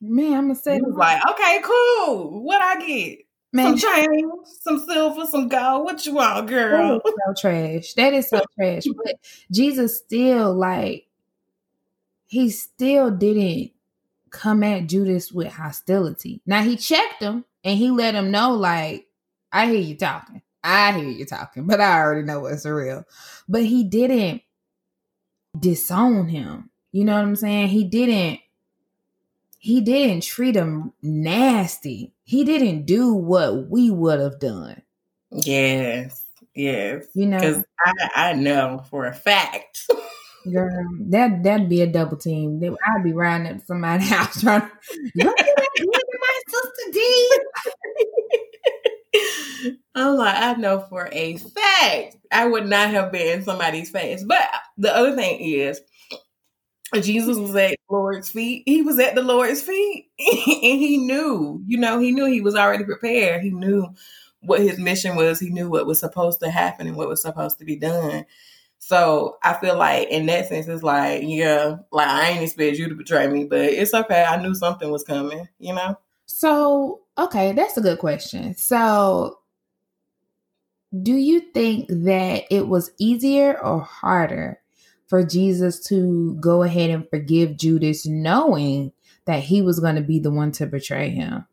Man, 0.00 0.34
I'm 0.34 0.42
gonna 0.42 0.54
say 0.54 0.80
was 0.80 0.96
like, 0.96 1.20
okay, 1.30 1.60
cool. 1.62 2.42
What 2.42 2.62
I 2.62 2.86
get? 2.86 3.18
Man, 3.52 3.78
some 3.78 3.90
change, 3.92 4.32
some 4.62 4.84
silver, 4.86 5.26
some 5.26 5.48
gold. 5.48 5.84
What 5.84 6.04
you 6.04 6.14
want, 6.14 6.48
girl? 6.48 7.00
so 7.04 7.34
trash. 7.40 7.94
That 7.94 8.12
is 8.12 8.28
so 8.28 8.40
trash. 8.58 8.84
But 9.04 9.14
Jesus 9.50 9.98
still 9.98 10.54
like 10.54 11.08
he 12.28 12.50
still 12.50 13.10
didn't 13.10 13.72
come 14.30 14.62
at 14.62 14.86
Judas 14.86 15.32
with 15.32 15.52
hostility. 15.52 16.42
Now 16.46 16.62
he 16.62 16.76
checked 16.76 17.22
him 17.22 17.44
and 17.64 17.78
he 17.78 17.90
let 17.90 18.14
him 18.14 18.30
know, 18.30 18.52
like, 18.52 19.06
I 19.50 19.66
hear 19.66 19.80
you 19.80 19.96
talking. 19.96 20.42
I 20.62 20.92
hear 20.92 21.08
you 21.08 21.24
talking, 21.24 21.66
but 21.66 21.80
I 21.80 22.00
already 22.00 22.22
know 22.22 22.40
what's 22.40 22.66
real. 22.66 23.04
But 23.48 23.64
he 23.64 23.84
didn't 23.84 24.42
disown 25.58 26.28
him. 26.28 26.70
You 26.92 27.04
know 27.04 27.14
what 27.14 27.24
I'm 27.24 27.36
saying? 27.36 27.68
He 27.68 27.84
didn't 27.84 28.40
he 29.58 29.80
didn't 29.80 30.22
treat 30.22 30.54
him 30.54 30.92
nasty. 31.02 32.12
He 32.24 32.44
didn't 32.44 32.86
do 32.86 33.12
what 33.12 33.68
we 33.68 33.90
would 33.90 34.20
have 34.20 34.38
done. 34.38 34.82
Yes. 35.30 36.24
Yes. 36.54 37.06
You 37.14 37.26
know, 37.26 37.38
because 37.38 37.64
I, 37.84 38.30
I 38.30 38.32
know 38.34 38.84
for 38.90 39.06
a 39.06 39.14
fact. 39.14 39.86
Girl, 40.50 40.86
that 41.08 41.42
that'd 41.42 41.68
be 41.68 41.82
a 41.82 41.86
double 41.86 42.16
team. 42.16 42.62
I'd 42.64 43.04
be 43.04 43.12
riding 43.12 43.48
at 43.48 43.66
somebody's 43.66 44.08
house 44.10 44.40
trying 44.40 44.62
to 44.62 44.70
look 45.16 45.40
at 45.40 45.46
look 45.80 45.96
at 45.96 46.20
my 46.20 46.40
sister 46.48 46.92
D. 46.92 47.30
I'm 49.94 50.16
like, 50.16 50.34
I 50.36 50.54
know 50.54 50.80
for 50.88 51.08
a 51.12 51.36
fact 51.36 52.16
I 52.30 52.46
would 52.46 52.66
not 52.66 52.90
have 52.90 53.12
been 53.12 53.38
in 53.38 53.44
somebody's 53.44 53.90
face. 53.90 54.22
But 54.22 54.42
the 54.76 54.94
other 54.94 55.14
thing 55.16 55.40
is, 55.40 55.80
Jesus 56.94 57.36
was 57.36 57.54
at 57.54 57.70
the 57.70 57.76
Lord's 57.94 58.30
feet. 58.30 58.62
He 58.66 58.82
was 58.82 58.98
at 58.98 59.14
the 59.14 59.22
Lord's 59.22 59.62
feet, 59.62 60.06
and 60.18 60.80
he 60.80 60.98
knew, 60.98 61.62
you 61.66 61.78
know, 61.78 61.98
he 61.98 62.12
knew 62.12 62.26
he 62.26 62.40
was 62.40 62.54
already 62.54 62.84
prepared. 62.84 63.42
He 63.42 63.50
knew 63.50 63.88
what 64.40 64.60
his 64.60 64.78
mission 64.78 65.16
was. 65.16 65.38
He 65.38 65.50
knew 65.50 65.68
what 65.68 65.86
was 65.86 66.00
supposed 66.00 66.40
to 66.40 66.50
happen 66.50 66.86
and 66.86 66.96
what 66.96 67.08
was 67.08 67.22
supposed 67.22 67.58
to 67.58 67.64
be 67.64 67.76
done. 67.76 68.24
So 68.78 69.36
I 69.42 69.54
feel 69.54 69.76
like 69.76 70.08
in 70.08 70.26
that 70.26 70.48
sense, 70.48 70.68
it's 70.68 70.82
like, 70.82 71.22
yeah, 71.24 71.76
like 71.90 72.08
I 72.08 72.28
ain't 72.30 72.42
expect 72.44 72.78
you 72.78 72.88
to 72.88 72.94
betray 72.94 73.26
me, 73.26 73.44
but 73.44 73.60
it's 73.60 73.92
okay. 73.92 74.24
I 74.24 74.40
knew 74.40 74.54
something 74.54 74.90
was 74.90 75.04
coming, 75.04 75.48
you 75.58 75.74
know? 75.74 75.98
So, 76.26 77.00
okay, 77.16 77.52
that's 77.52 77.76
a 77.76 77.80
good 77.80 77.98
question. 77.98 78.54
So, 78.54 79.37
do 81.02 81.12
you 81.12 81.40
think 81.40 81.86
that 81.88 82.44
it 82.50 82.68
was 82.68 82.92
easier 82.98 83.58
or 83.60 83.80
harder 83.80 84.60
for 85.06 85.24
Jesus 85.24 85.80
to 85.88 86.36
go 86.40 86.62
ahead 86.62 86.90
and 86.90 87.08
forgive 87.08 87.56
Judas 87.56 88.06
knowing 88.06 88.92
that 89.26 89.42
he 89.42 89.62
was 89.62 89.80
going 89.80 89.96
to 89.96 90.02
be 90.02 90.18
the 90.18 90.30
one 90.30 90.52
to 90.52 90.66
betray 90.66 91.10
him? 91.10 91.46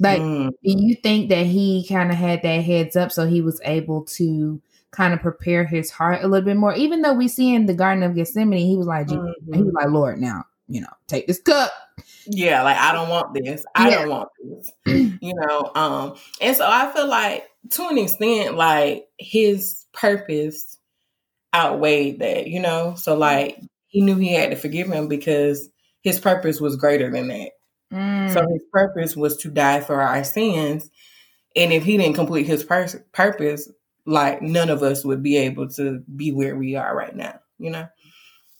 Like, 0.00 0.20
mm. 0.20 0.48
do 0.48 0.54
you 0.62 0.94
think 0.94 1.28
that 1.30 1.46
he 1.46 1.84
kind 1.86 2.10
of 2.10 2.16
had 2.16 2.42
that 2.42 2.64
heads 2.64 2.94
up 2.96 3.10
so 3.10 3.26
he 3.26 3.42
was 3.42 3.60
able 3.64 4.04
to 4.04 4.60
kind 4.90 5.12
of 5.12 5.20
prepare 5.20 5.64
his 5.66 5.90
heart 5.90 6.24
a 6.24 6.28
little 6.28 6.46
bit 6.46 6.56
more. 6.56 6.74
Even 6.74 7.02
though 7.02 7.12
we 7.12 7.28
see 7.28 7.54
in 7.54 7.66
the 7.66 7.74
Garden 7.74 8.02
of 8.02 8.14
Gethsemane, 8.14 8.66
he 8.66 8.76
was 8.76 8.86
like, 8.86 9.08
mm-hmm. 9.08 9.52
he 9.52 9.62
was 9.62 9.74
like, 9.74 9.88
Lord, 9.88 10.18
now 10.18 10.44
you 10.68 10.82
know, 10.82 10.92
take 11.06 11.26
this 11.26 11.40
cup. 11.40 11.72
Yeah, 12.26 12.62
like 12.62 12.76
I 12.76 12.92
don't 12.92 13.08
want 13.08 13.34
this. 13.34 13.64
I 13.74 13.88
yeah. 13.88 13.98
don't 13.98 14.10
want 14.10 14.28
this. 14.44 14.70
you 15.20 15.34
know, 15.34 15.72
um, 15.74 16.16
and 16.40 16.56
so 16.56 16.68
I 16.68 16.92
feel 16.92 17.08
like 17.08 17.47
to 17.70 17.88
an 17.88 17.98
extent, 17.98 18.56
like 18.56 19.06
his 19.18 19.84
purpose 19.92 20.76
outweighed 21.54 22.20
that. 22.20 22.46
You 22.46 22.60
know, 22.60 22.94
so 22.96 23.16
like 23.16 23.60
he 23.86 24.00
knew 24.00 24.16
he 24.16 24.34
had 24.34 24.50
to 24.50 24.56
forgive 24.56 24.88
him 24.88 25.08
because 25.08 25.68
his 26.02 26.18
purpose 26.18 26.60
was 26.60 26.76
greater 26.76 27.10
than 27.10 27.28
that. 27.28 27.50
Mm. 27.92 28.32
So 28.32 28.46
his 28.48 28.62
purpose 28.72 29.16
was 29.16 29.36
to 29.38 29.50
die 29.50 29.80
for 29.80 30.00
our 30.00 30.24
sins. 30.24 30.90
And 31.56 31.72
if 31.72 31.84
he 31.84 31.96
didn't 31.96 32.14
complete 32.14 32.46
his 32.46 32.62
pur- 32.62 33.04
purpose, 33.12 33.70
like 34.06 34.42
none 34.42 34.70
of 34.70 34.82
us 34.82 35.04
would 35.04 35.22
be 35.22 35.36
able 35.38 35.68
to 35.70 36.00
be 36.14 36.32
where 36.32 36.56
we 36.56 36.76
are 36.76 36.94
right 36.94 37.14
now, 37.14 37.40
you 37.58 37.70
know? 37.70 37.88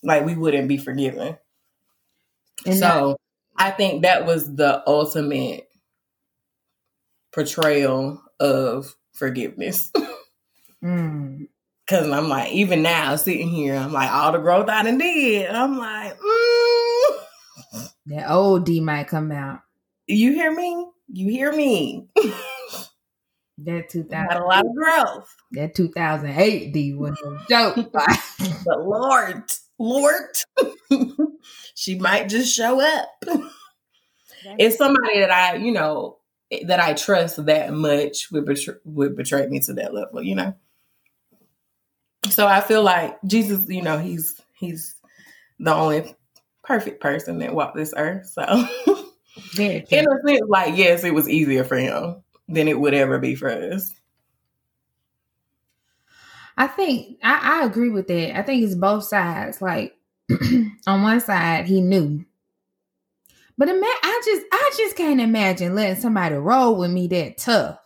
Like 0.03 0.25
we 0.25 0.35
wouldn't 0.35 0.69
be 0.69 0.79
forgiven. 0.79 1.37
And 2.67 2.79
so 2.79 3.17
that- 3.57 3.65
I 3.65 3.71
think 3.71 4.03
that 4.03 4.25
was 4.27 4.55
the 4.55 4.83
ultimate 4.87 5.69
portrayal 7.33 8.23
of 8.41 8.95
forgiveness. 9.13 9.93
mm. 10.85 11.49
Cause 11.89 12.11
I'm 12.11 12.29
like, 12.29 12.53
even 12.53 12.83
now 12.83 13.17
sitting 13.17 13.49
here, 13.49 13.75
I'm 13.75 13.93
like, 13.93 14.11
all 14.11 14.33
the 14.33 14.39
growth 14.39 14.69
I 14.69 14.83
done 14.83 14.99
did. 14.99 15.51
I'm 15.51 15.79
like, 15.79 16.19
mm. 16.19 17.89
that 18.07 18.31
old 18.31 18.67
D 18.67 18.81
might 18.81 19.09
come 19.09 19.33
out. 19.33 19.61
You 20.07 20.33
hear 20.33 20.55
me? 20.55 20.87
You 21.11 21.31
hear 21.31 21.53
me? 21.53 22.09
That 23.65 23.89
2000 23.89 24.13
had 24.13 24.41
a 24.41 24.45
lot 24.45 24.65
of 24.65 24.75
growth. 24.75 25.35
That 25.53 25.75
2008 25.75 26.73
D 26.73 26.95
was 26.95 27.19
a 27.21 27.45
joke. 27.49 27.91
but 27.93 28.85
Lord, 28.85 29.43
Lord, 29.79 30.37
she 31.75 31.99
might 31.99 32.29
just 32.29 32.55
show 32.55 32.81
up. 32.81 33.09
it's 34.59 34.77
somebody 34.77 35.21
that 35.21 35.31
I, 35.31 35.57
you 35.57 35.73
know, 35.73 36.19
that 36.67 36.81
I 36.81 36.95
trust 36.95 37.45
that 37.47 37.73
much 37.73 38.31
would 38.31 38.47
betray, 38.47 38.75
would 38.85 39.17
betray 39.17 39.47
me 39.47 39.61
to 39.61 39.75
that 39.75 39.95
level, 39.95 40.23
you 40.23 40.35
know. 40.35 40.55
So 42.31 42.47
I 42.47 42.61
feel 42.61 42.83
like 42.83 43.19
Jesus, 43.27 43.69
you 43.69 43.83
know, 43.83 43.99
he's 43.99 44.41
he's 44.59 44.95
the 45.59 45.75
only 45.75 46.15
perfect 46.63 47.01
person 47.01 47.39
that 47.39 47.55
walked 47.55 47.77
this 47.77 47.95
earth. 47.97 48.27
So, 48.27 48.43
in 49.59 49.83
a 49.83 49.87
sense, 49.87 50.43
like, 50.49 50.77
yes, 50.77 51.05
it 51.05 51.15
was 51.15 51.29
easier 51.29 51.65
for 51.65 51.77
him 51.77 52.23
than 52.49 52.69
it 52.69 52.79
would 52.79 52.95
ever 52.95 53.19
be 53.19 53.35
for 53.35 53.51
us. 53.51 53.95
I 56.57 56.67
think 56.67 57.19
I, 57.23 57.61
I 57.61 57.67
agree 57.67 57.89
with 57.89 58.09
that. 58.09 58.37
I 58.37 58.43
think 58.43 58.65
it's 58.65 58.75
both 58.75 59.05
sides. 59.05 59.63
Like 59.63 59.95
on 60.87 61.03
one 61.03 61.21
side, 61.21 61.67
he 61.67 61.81
knew. 61.81 62.25
But 63.59 63.69
ima- 63.69 63.85
I 63.85 64.23
just 64.25 64.47
I 64.53 64.71
just 64.77 64.97
can't 64.97 65.21
imagine 65.21 65.75
letting 65.75 66.01
somebody 66.01 66.37
roll 66.37 66.77
with 66.77 66.93
me 66.93 67.09
that 67.09 67.39
tough. 67.39 67.79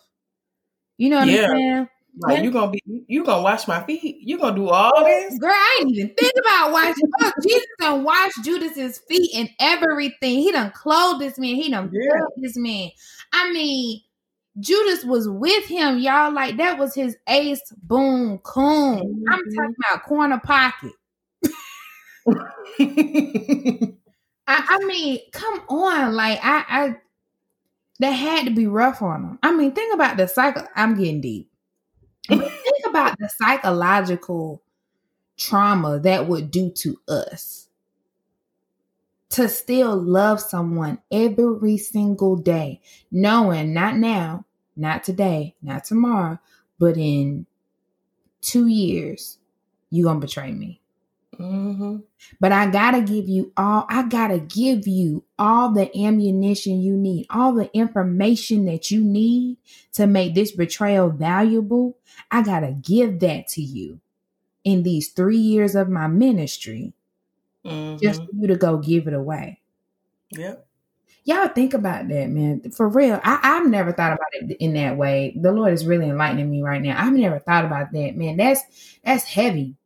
You 0.99 1.09
know 1.09 1.21
what 1.21 1.29
yeah. 1.29 1.43
I'm 1.45 1.57
saying? 1.57 1.89
Like 2.21 2.39
yeah. 2.39 2.43
you 2.45 2.51
gonna 2.51 2.71
be 2.71 2.83
you 3.07 3.25
gonna 3.25 3.43
wash 3.43 3.67
my 3.67 3.83
feet. 3.85 4.19
You 4.21 4.39
gonna 4.39 4.55
do 4.55 4.69
all 4.69 5.03
this, 5.03 5.39
girl? 5.39 5.51
I 5.51 5.79
ain't 5.81 5.97
even 5.97 6.15
think 6.15 6.33
about 6.43 6.73
washing. 6.73 7.11
oh, 7.23 7.33
Jesus 7.43 7.67
done 7.79 8.05
wash 8.05 8.33
Judas's 8.45 9.01
feet 9.09 9.31
and 9.35 9.49
everything. 9.59 10.41
He 10.41 10.53
done 10.53 10.73
clothed 10.73 11.23
this 11.23 11.39
man. 11.39 11.55
He 11.55 11.71
done 11.71 11.91
yeah. 11.91 12.21
this 12.37 12.55
man. 12.59 12.91
I 13.33 13.51
mean, 13.51 14.03
Judas 14.61 15.05
was 15.05 15.27
with 15.27 15.65
him, 15.65 15.99
y'all. 16.01 16.35
Like 16.35 16.59
that 16.59 16.79
was 16.79 16.95
his 16.95 17.17
ace 17.27 17.63
boom 17.83 18.39
coon. 18.41 18.99
Mm-hmm. 18.99 19.33
I'm 19.33 19.43
talking 19.57 19.75
about 19.91 20.05
corner 20.05 20.41
pocket. 20.45 20.93
I, 24.53 24.77
I, 24.81 24.85
mean, 24.85 25.21
come 25.33 25.62
on. 25.69 26.15
Like 26.15 26.38
I, 26.43 26.65
I 26.69 26.97
that 28.01 28.11
had 28.11 28.45
to 28.47 28.51
be 28.51 28.67
rough 28.67 29.03
on 29.03 29.23
them. 29.23 29.38
I 29.43 29.53
mean, 29.53 29.73
think 29.73 29.95
about 29.95 30.17
the 30.17 30.27
cycle. 30.27 30.67
I'm 30.75 30.97
getting 30.97 31.21
deep. 31.21 31.51
think 32.29 32.87
about 32.87 33.17
the 33.19 33.29
psychological 33.29 34.62
trauma 35.38 35.99
that 36.01 36.29
would 36.29 36.51
do 36.51 36.71
to 36.71 37.01
us 37.09 37.69
to 39.31 39.49
still 39.49 39.97
love 39.97 40.41
someone 40.41 40.99
every 41.11 41.79
single 41.79 42.37
day, 42.37 42.81
knowing 43.11 43.73
not 43.73 43.97
now, 43.97 44.45
not 44.77 45.03
today, 45.05 45.57
not 45.62 45.85
tomorrow, 45.85 46.38
but 46.79 46.99
in 46.99 47.47
two 48.43 48.67
years, 48.67 49.38
you're 49.88 50.05
going 50.05 50.21
to 50.21 50.27
betray 50.27 50.53
me. 50.53 50.82
Mm-hmm. 51.42 51.96
But 52.38 52.52
I 52.52 52.70
gotta 52.70 53.00
give 53.00 53.28
you 53.28 53.52
all, 53.57 53.85
I 53.88 54.05
gotta 54.05 54.38
give 54.38 54.87
you 54.87 55.24
all 55.38 55.72
the 55.72 55.90
ammunition 55.98 56.81
you 56.81 56.96
need, 56.96 57.26
all 57.31 57.52
the 57.52 57.68
information 57.76 58.66
that 58.66 58.92
you 58.92 59.02
need 59.02 59.57
to 59.94 60.07
make 60.07 60.35
this 60.35 60.52
betrayal 60.52 61.11
valuable. 61.11 61.98
I 62.31 62.42
gotta 62.42 62.72
give 62.72 63.18
that 63.20 63.48
to 63.48 63.62
you 63.62 64.00
in 64.62 64.85
these 64.85 65.09
three 65.09 65.38
years 65.38 65.74
of 65.74 65.88
my 65.88 66.07
ministry 66.07 66.92
mm-hmm. 67.64 67.96
just 68.00 68.22
for 68.22 68.31
you 68.33 68.46
to 68.46 68.57
go 68.57 68.76
give 68.76 69.09
it 69.09 69.14
away. 69.14 69.61
Yep. 70.31 70.66
Y'all 71.24 71.48
think 71.48 71.74
about 71.74 72.09
that, 72.09 72.31
man. 72.31 72.70
For 72.70 72.88
real. 72.88 73.20
I, 73.22 73.38
I've 73.42 73.68
never 73.68 73.92
thought 73.92 74.12
about 74.12 74.28
it 74.33 74.57
in 74.59 74.74
that 74.74 74.96
way. 74.96 75.37
The 75.40 75.52
Lord 75.52 75.72
is 75.72 75.87
really 75.87 76.09
enlightening 76.09 76.50
me 76.50 76.62
right 76.62 76.83
now. 76.83 76.96
I've 76.98 77.12
never 77.12 77.38
thought 77.38 77.64
about 77.64 77.92
that, 77.92 78.16
man. 78.16 78.37
That's 78.37 78.62
that's 79.05 79.24
heavy. 79.24 79.76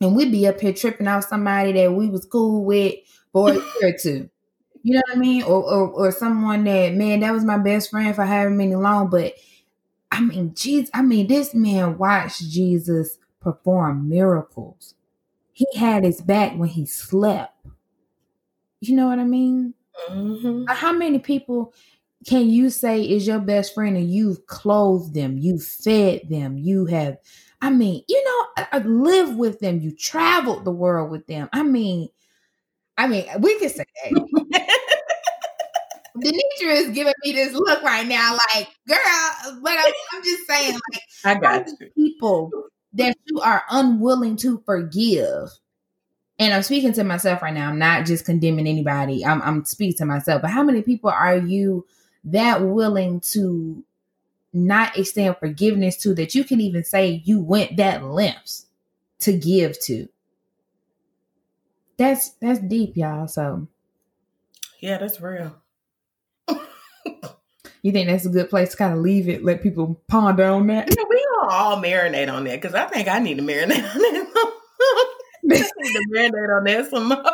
And 0.00 0.14
we'd 0.14 0.30
be 0.32 0.46
up 0.46 0.60
here 0.60 0.72
tripping 0.72 1.06
out 1.06 1.24
somebody 1.24 1.72
that 1.72 1.92
we 1.92 2.08
was 2.08 2.24
cool 2.24 2.64
with 2.64 2.94
for 3.32 3.50
a 3.50 3.54
year 3.54 3.64
or 3.82 3.92
two. 3.92 4.30
You 4.82 4.94
know 4.94 5.02
what 5.08 5.16
I 5.16 5.20
mean? 5.20 5.42
Or, 5.42 5.62
or 5.62 5.88
or 5.90 6.12
someone 6.12 6.64
that, 6.64 6.94
man, 6.94 7.20
that 7.20 7.32
was 7.32 7.44
my 7.44 7.58
best 7.58 7.90
friend 7.90 8.14
for 8.14 8.24
however 8.24 8.50
many 8.50 8.76
long. 8.76 9.10
But 9.10 9.34
I 10.10 10.20
mean, 10.20 10.54
Jesus, 10.54 10.90
I 10.94 11.02
mean, 11.02 11.26
this 11.26 11.52
man 11.52 11.98
watched 11.98 12.48
Jesus 12.48 13.18
perform 13.40 14.08
miracles. 14.08 14.94
He 15.52 15.66
had 15.76 16.04
his 16.04 16.20
back 16.20 16.56
when 16.56 16.68
he 16.68 16.86
slept. 16.86 17.54
You 18.80 18.94
know 18.94 19.08
what 19.08 19.18
I 19.18 19.24
mean? 19.24 19.74
Mm-hmm. 20.08 20.66
How 20.68 20.92
many 20.92 21.18
people 21.18 21.74
can 22.26 22.48
you 22.48 22.70
say 22.70 23.02
is 23.02 23.26
your 23.26 23.40
best 23.40 23.74
friend 23.74 23.96
and 23.96 24.10
you've 24.10 24.46
clothed 24.46 25.14
them, 25.14 25.38
you've 25.38 25.64
fed 25.64 26.22
them, 26.28 26.56
you 26.56 26.86
have, 26.86 27.18
I 27.60 27.70
mean, 27.70 28.02
you 28.08 28.24
know, 28.24 28.64
I, 28.72 28.78
live 28.78 29.36
with 29.36 29.58
them, 29.60 29.80
you 29.80 29.94
traveled 29.94 30.64
the 30.64 30.70
world 30.70 31.10
with 31.10 31.26
them. 31.26 31.48
I 31.52 31.62
mean, 31.62 32.08
I 32.96 33.08
mean, 33.08 33.26
we 33.40 33.58
can 33.58 33.68
say 33.68 33.84
that. 34.04 34.68
Denitra 36.16 36.74
is 36.74 36.90
giving 36.90 37.14
me 37.24 37.32
this 37.32 37.52
look 37.52 37.82
right 37.82 38.06
now, 38.06 38.36
like, 38.54 38.68
girl, 38.88 39.60
but 39.62 39.72
I'm, 39.72 39.92
I'm 40.12 40.22
just 40.24 40.46
saying, 40.48 40.72
like, 40.74 41.02
I 41.24 41.34
got 41.34 41.68
you. 41.80 41.90
people 41.96 42.50
that 42.94 43.16
you 43.26 43.40
are 43.40 43.62
unwilling 43.70 44.36
to 44.38 44.62
forgive. 44.66 45.48
And 46.40 46.54
I'm 46.54 46.62
speaking 46.62 46.92
to 46.94 47.04
myself 47.04 47.42
right 47.42 47.54
now. 47.54 47.68
I'm 47.68 47.78
not 47.78 48.06
just 48.06 48.24
condemning 48.24 48.66
anybody. 48.66 49.24
I'm, 49.24 49.42
I'm 49.42 49.64
speaking 49.64 49.96
to 49.98 50.04
myself. 50.06 50.42
But 50.42 50.50
how 50.50 50.62
many 50.62 50.82
people 50.82 51.10
are 51.10 51.36
you 51.36 51.84
that 52.24 52.62
willing 52.62 53.20
to 53.32 53.84
not 54.52 54.98
extend 54.98 55.36
forgiveness 55.38 55.96
to 55.98 56.14
that 56.14 56.34
you 56.34 56.44
can 56.44 56.60
even 56.60 56.84
say 56.84 57.22
you 57.24 57.40
went 57.40 57.76
that 57.76 58.04
lengths 58.04 58.66
to 59.20 59.32
give 59.32 59.78
to? 59.80 60.08
That's 61.96 62.30
that's 62.40 62.60
deep, 62.60 62.96
y'all. 62.96 63.28
So 63.28 63.68
yeah, 64.80 64.98
that's 64.98 65.20
real. 65.20 65.56
You 67.82 67.92
think 67.92 68.08
that's 68.08 68.26
a 68.26 68.30
good 68.30 68.50
place 68.50 68.72
to 68.72 68.76
kind 68.76 68.92
of 68.92 69.00
leave 69.00 69.28
it, 69.28 69.44
let 69.44 69.62
people 69.62 70.00
ponder 70.08 70.44
on 70.44 70.66
that? 70.66 70.94
Yeah, 70.96 71.04
we 71.08 71.26
all 71.42 71.80
marinate 71.80 72.32
on 72.32 72.44
that 72.44 72.60
because 72.60 72.74
I 72.74 72.86
think 72.86 73.08
I 73.08 73.18
need 73.20 73.36
to 73.38 73.42
marinate 73.42 73.70
on 73.70 73.98
that. 73.98 75.08
need 75.44 75.58
to 75.62 76.04
marinate 76.12 76.56
on 76.56 76.64
that 76.64 76.90
some 76.90 77.08
more. 77.08 77.24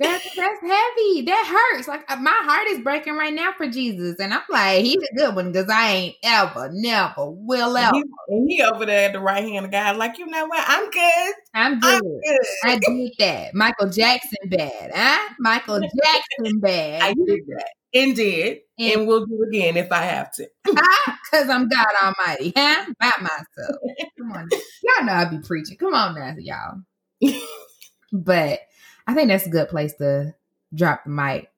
That's 0.00 0.22
that's 0.36 0.60
heavy. 0.60 1.22
That 1.22 1.70
hurts. 1.74 1.88
Like 1.88 2.04
uh, 2.08 2.16
my 2.16 2.36
heart 2.42 2.68
is 2.68 2.80
breaking 2.80 3.14
right 3.14 3.34
now 3.34 3.52
for 3.56 3.68
Jesus, 3.68 4.16
and 4.20 4.32
I'm 4.32 4.42
like, 4.48 4.84
he's 4.84 4.96
a 4.96 5.16
good 5.16 5.34
one 5.34 5.50
because 5.50 5.68
I 5.68 5.90
ain't 5.90 6.16
ever, 6.22 6.70
never 6.72 7.30
will 7.30 7.76
ever. 7.76 7.96
And 7.96 8.04
he, 8.28 8.34
and 8.34 8.50
he 8.50 8.62
over 8.62 8.86
there 8.86 9.06
at 9.06 9.12
the 9.12 9.20
right 9.20 9.42
hand 9.42 9.64
of 9.64 9.72
God, 9.72 9.96
like 9.96 10.18
you 10.18 10.26
know 10.26 10.46
what? 10.46 10.64
I'm 10.68 10.90
good. 10.90 11.34
I'm 11.54 11.80
good. 11.80 11.94
I'm 11.94 12.00
good. 12.00 12.46
I 12.64 12.78
did 12.78 13.12
that. 13.18 13.54
Michael 13.54 13.90
Jackson 13.90 14.48
bad, 14.48 14.92
huh? 14.94 15.34
Michael 15.40 15.80
Jackson 15.80 16.60
bad. 16.60 17.02
I 17.02 17.14
did 17.14 17.40
that 17.48 17.70
and 17.94 18.14
did, 18.14 18.58
and, 18.78 18.92
and 18.92 19.08
will 19.08 19.26
do 19.26 19.42
again 19.48 19.76
if 19.76 19.90
I 19.92 20.02
have 20.02 20.32
to. 20.34 20.48
Because 21.30 21.50
I'm 21.50 21.68
God 21.68 21.86
Almighty, 22.02 22.54
huh? 22.56 22.86
By 22.98 23.12
myself. 23.20 23.76
Come 24.18 24.32
on, 24.32 24.48
y'all 24.82 25.04
know 25.04 25.12
I 25.12 25.26
be 25.26 25.38
preaching. 25.40 25.76
Come 25.76 25.92
on 25.92 26.14
now, 26.14 26.34
y'all. 26.38 26.80
but 28.12 28.60
I 29.08 29.14
think 29.14 29.28
that's 29.28 29.46
a 29.46 29.50
good 29.50 29.68
place 29.68 29.94
to 29.94 30.34
drop 30.72 31.02
the 31.02 31.10
mic. 31.10 31.50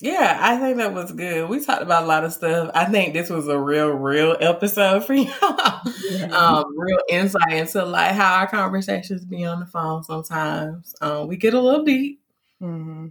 Yeah, 0.00 0.36
I 0.40 0.58
think 0.58 0.78
that 0.78 0.92
was 0.92 1.12
good. 1.12 1.48
We 1.48 1.64
talked 1.64 1.82
about 1.82 2.02
a 2.02 2.06
lot 2.06 2.24
of 2.24 2.32
stuff. 2.32 2.72
I 2.74 2.86
think 2.86 3.12
this 3.14 3.30
was 3.30 3.46
a 3.46 3.56
real, 3.56 3.90
real 3.90 4.36
episode 4.40 5.04
for 5.04 5.14
y'all. 5.14 5.80
Yeah. 6.10 6.26
Um, 6.26 6.76
real 6.76 6.98
insight 7.08 7.52
into 7.52 7.84
like 7.84 8.10
how 8.12 8.34
our 8.40 8.48
conversations 8.48 9.24
be 9.24 9.44
on 9.44 9.60
the 9.60 9.66
phone 9.66 10.02
sometimes. 10.02 10.96
Um, 11.00 11.28
we 11.28 11.36
get 11.36 11.54
a 11.54 11.60
little 11.60 11.84
deep. 11.84 12.20
Mm-hmm 12.60 13.08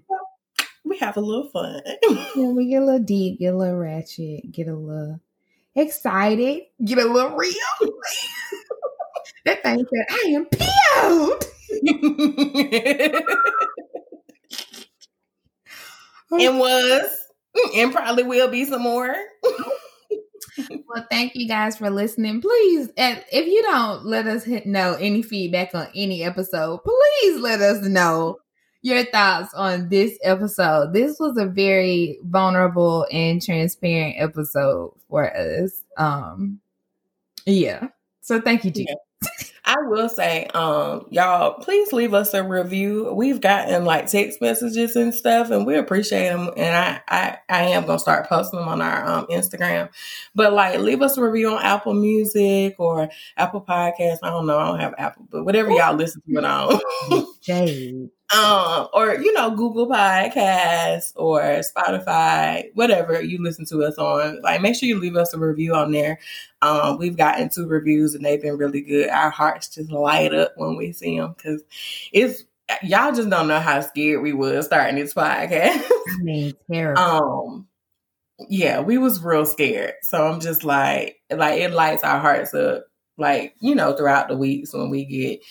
we 0.84 0.98
have 0.98 1.18
a 1.18 1.22
little 1.22 1.50
fun. 1.50 1.82
yeah, 2.36 2.50
we 2.50 2.70
get 2.70 2.82
a 2.82 2.86
little 2.86 3.00
deep, 3.00 3.40
get 3.40 3.54
a 3.54 3.58
little 3.58 3.78
ratchet, 3.78 4.52
get 4.52 4.68
a 4.68 4.76
little 4.76 5.20
excited, 5.76 6.64
get 6.84 6.98
a 6.98 7.06
little 7.06 7.36
real. 7.36 7.54
that 9.46 9.64
thing 9.64 9.86
said, 9.94 10.06
I 10.10 10.24
am 10.30 10.46
peeled. 10.46 11.46
and 16.32 16.60
was, 16.60 17.12
and 17.76 17.92
probably 17.92 18.24
will 18.24 18.50
be 18.50 18.66
some 18.66 18.84
more. 18.84 19.16
well, 20.88 21.06
thank 21.10 21.36
you 21.36 21.48
guys 21.48 21.78
for 21.78 21.90
listening. 21.90 22.42
Please, 22.42 22.90
if 22.98 23.48
you 23.48 23.62
don't 23.64 24.06
let 24.06 24.28
us 24.28 24.46
know 24.66 24.96
any 25.00 25.22
feedback 25.22 25.74
on 25.74 25.88
any 25.96 26.24
episode, 26.24 26.82
please 26.84 27.40
let 27.40 27.62
us 27.62 27.82
know 27.86 28.38
your 28.82 29.06
thoughts 29.06 29.54
on 29.54 29.90
this 29.90 30.18
episode. 30.24 30.94
This 30.94 31.20
was 31.20 31.38
a 31.38 31.46
very 31.46 32.18
vulnerable 32.24 33.06
and 33.12 33.42
transparent 33.42 34.16
episode 34.18 34.94
for 35.08 35.36
us. 35.36 35.84
Um, 35.98 36.60
yeah. 37.46 37.88
So 38.22 38.42
thank 38.42 38.66
you, 38.66 38.72
G. 38.72 38.88
Yeah. 38.90 39.30
I 39.64 39.78
will 39.82 40.10
say, 40.10 40.48
um, 40.48 41.06
y'all, 41.12 41.54
please 41.54 41.94
leave 41.94 42.14
us 42.14 42.34
a 42.34 42.44
review. 42.44 43.14
We've 43.14 43.40
gotten 43.40 43.86
like 43.86 44.08
text 44.08 44.42
messages 44.42 44.96
and 44.96 45.14
stuff, 45.14 45.52
and 45.52 45.66
we 45.66 45.78
appreciate 45.78 46.30
them. 46.30 46.50
And 46.58 46.76
I, 46.76 47.02
I, 47.08 47.38
I 47.48 47.64
am 47.70 47.86
gonna 47.86 48.00
start 48.00 48.28
posting 48.28 48.60
them 48.60 48.68
on 48.68 48.82
our 48.82 49.06
um, 49.06 49.28
Instagram. 49.28 49.90
But 50.34 50.54
like, 50.54 50.80
leave 50.80 51.02
us 51.02 51.18
a 51.18 51.24
review 51.24 51.52
on 51.52 51.62
Apple 51.62 51.94
Music 51.94 52.76
or 52.80 53.10
Apple 53.38 53.62
Podcasts. 53.62 54.20
I 54.24 54.30
don't 54.32 54.48
know, 54.48 54.58
I 54.58 54.68
don't 54.68 54.80
have 54.80 54.96
Apple, 54.98 55.28
but 55.30 55.46
whatever 55.46 55.70
y'all 55.72 55.96
listen 55.96 56.22
to 56.28 56.38
it 56.38 56.46
on. 56.46 57.26
Jade 57.42 58.10
um, 58.34 58.88
or 58.94 59.16
you 59.16 59.34
know, 59.34 59.52
Google 59.52 59.88
Podcasts 59.88 61.12
or 61.16 61.42
Spotify, 61.42 62.70
whatever 62.74 63.22
you 63.22 63.42
listen 63.42 63.66
to 63.66 63.84
us 63.84 63.98
on. 63.98 64.42
Like, 64.42 64.62
make 64.62 64.76
sure 64.76 64.88
you 64.88 65.00
leave 65.00 65.16
us 65.16 65.34
a 65.34 65.40
review 65.40 65.74
on 65.76 65.92
there. 65.92 66.20
Um, 66.62 66.98
we've 66.98 67.18
gotten 67.18 67.50
two 67.50 67.68
reviews 67.68 68.16
and 68.16 68.24
they've 68.24 68.42
been 68.42 68.58
really 68.58 68.82
good. 68.82 69.10
Our 69.10 69.30
hearts 69.30 69.70
just 69.70 69.92
light 69.92 70.34
up 70.34 70.54
when 70.56 70.78
we 70.78 70.94
see 70.94 71.18
them 71.18 71.34
because 71.36 71.64
it's 72.14 72.44
y'all 72.84 73.14
just 73.14 73.30
don't 73.30 73.48
know 73.48 73.60
how 73.60 73.82
scared 73.82 74.22
we 74.22 74.34
was 74.34 74.66
starting 74.66 74.96
this 74.96 75.14
podcast. 75.14 75.84
I 76.10 76.18
mean, 76.22 76.54
terrible. 76.72 77.02
um, 77.02 77.68
yeah, 78.50 78.80
we 78.80 78.98
was 78.98 79.22
real 79.24 79.46
scared. 79.46 79.96
So 80.04 80.26
I'm 80.26 80.40
just 80.40 80.64
like, 80.64 81.18
like 81.30 81.60
it 81.60 81.72
lights 81.72 82.04
our 82.04 82.20
hearts 82.20 82.54
up, 82.54 82.86
like 83.18 83.56
you 83.60 83.76
know, 83.76 83.94
throughout 83.94 84.28
the 84.30 84.38
weeks 84.38 84.74
when 84.74 84.90
we 84.90 85.06
get 85.06 85.42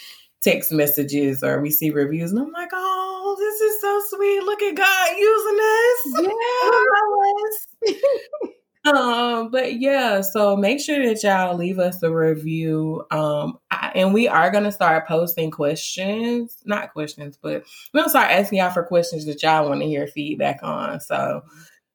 text 0.42 0.72
messages 0.72 1.42
or 1.42 1.60
we 1.60 1.70
see 1.70 1.90
reviews, 1.90 2.30
and 2.30 2.40
I'm 2.40 2.52
like, 2.52 2.70
oh, 2.72 3.36
this 3.38 3.60
is 3.60 3.80
so 3.80 4.00
sweet. 4.16 4.42
Look 4.42 4.62
at 4.62 4.74
God 4.74 5.16
using 5.18 5.60
us. 5.60 6.32
Yeah. 8.42 8.50
Um, 8.84 9.50
but 9.50 9.78
yeah, 9.78 10.22
so 10.22 10.56
make 10.56 10.80
sure 10.80 11.04
that 11.06 11.22
y'all 11.22 11.56
leave 11.56 11.78
us 11.78 12.02
a 12.02 12.10
review. 12.10 13.04
Um, 13.10 13.58
I, 13.70 13.92
and 13.94 14.14
we 14.14 14.26
are 14.26 14.50
gonna 14.50 14.72
start 14.72 15.06
posting 15.06 15.50
questions, 15.50 16.56
not 16.64 16.92
questions, 16.92 17.38
but 17.40 17.64
we're 17.92 18.00
gonna 18.00 18.08
start 18.08 18.30
asking 18.30 18.58
y'all 18.58 18.70
for 18.70 18.84
questions 18.84 19.26
that 19.26 19.42
y'all 19.42 19.68
want 19.68 19.82
to 19.82 19.86
hear 19.86 20.06
feedback 20.06 20.60
on. 20.62 21.00
So, 21.00 21.42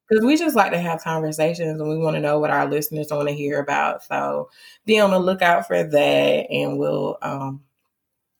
because 0.07 0.23
we 0.23 0.37
just 0.37 0.55
like 0.55 0.71
to 0.73 0.79
have 0.79 1.01
conversations 1.03 1.79
and 1.81 1.89
we 1.89 1.97
want 1.97 2.15
to 2.17 2.21
know 2.21 2.39
what 2.39 2.51
our 2.51 2.69
listeners 2.69 3.07
want 3.09 3.29
to 3.29 3.33
hear 3.33 3.59
about. 3.59 4.03
So, 4.03 4.49
be 4.85 4.99
on 4.99 5.09
the 5.11 5.19
lookout 5.19 5.65
for 5.65 5.83
that, 5.83 6.47
and 6.51 6.77
we'll 6.77 7.17
um 7.23 7.61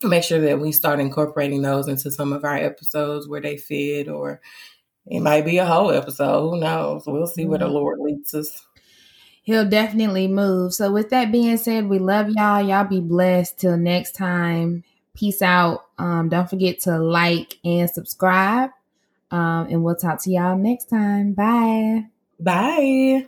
make 0.04 0.24
sure 0.24 0.40
that 0.42 0.60
we 0.60 0.72
start 0.72 1.00
incorporating 1.00 1.62
those 1.62 1.88
into 1.88 2.12
some 2.12 2.34
of 2.34 2.44
our 2.44 2.56
episodes 2.56 3.28
where 3.28 3.42
they 3.42 3.58
fit 3.58 4.08
or 4.08 4.42
it 5.08 5.20
might 5.20 5.46
be 5.46 5.58
a 5.58 5.66
whole 5.66 5.92
episode. 5.92 6.50
Who 6.50 6.60
knows? 6.60 7.04
We'll 7.06 7.28
see 7.28 7.46
where 7.46 7.60
the 7.60 7.68
Lord 7.68 8.00
leads 8.00 8.34
us. 8.34 8.66
He'll 9.44 9.70
definitely 9.70 10.28
move. 10.28 10.74
So, 10.74 10.92
with 10.92 11.12
that 11.12 11.32
being 11.32 11.58
said, 11.58 11.88
we 11.88 12.00
love 12.00 12.30
y'all. 12.30 12.66
Y'all 12.66 12.84
be 12.84 13.02
blessed. 13.02 13.60
Till 13.60 13.78
next 13.78 14.14
time. 14.14 14.84
Peace 15.14 15.42
out. 15.42 15.86
Um, 15.98 16.30
don't 16.30 16.50
forget 16.50 16.80
to 16.82 16.98
like 16.98 17.60
and 17.64 17.90
subscribe. 17.90 18.72
Um, 19.32 19.68
and 19.70 19.84
we'll 19.84 19.96
talk 19.96 20.22
to 20.24 20.32
y'all 20.32 20.58
next 20.58 20.86
time. 20.86 21.34
Bye. 21.34 22.06
Bye. 22.40 23.28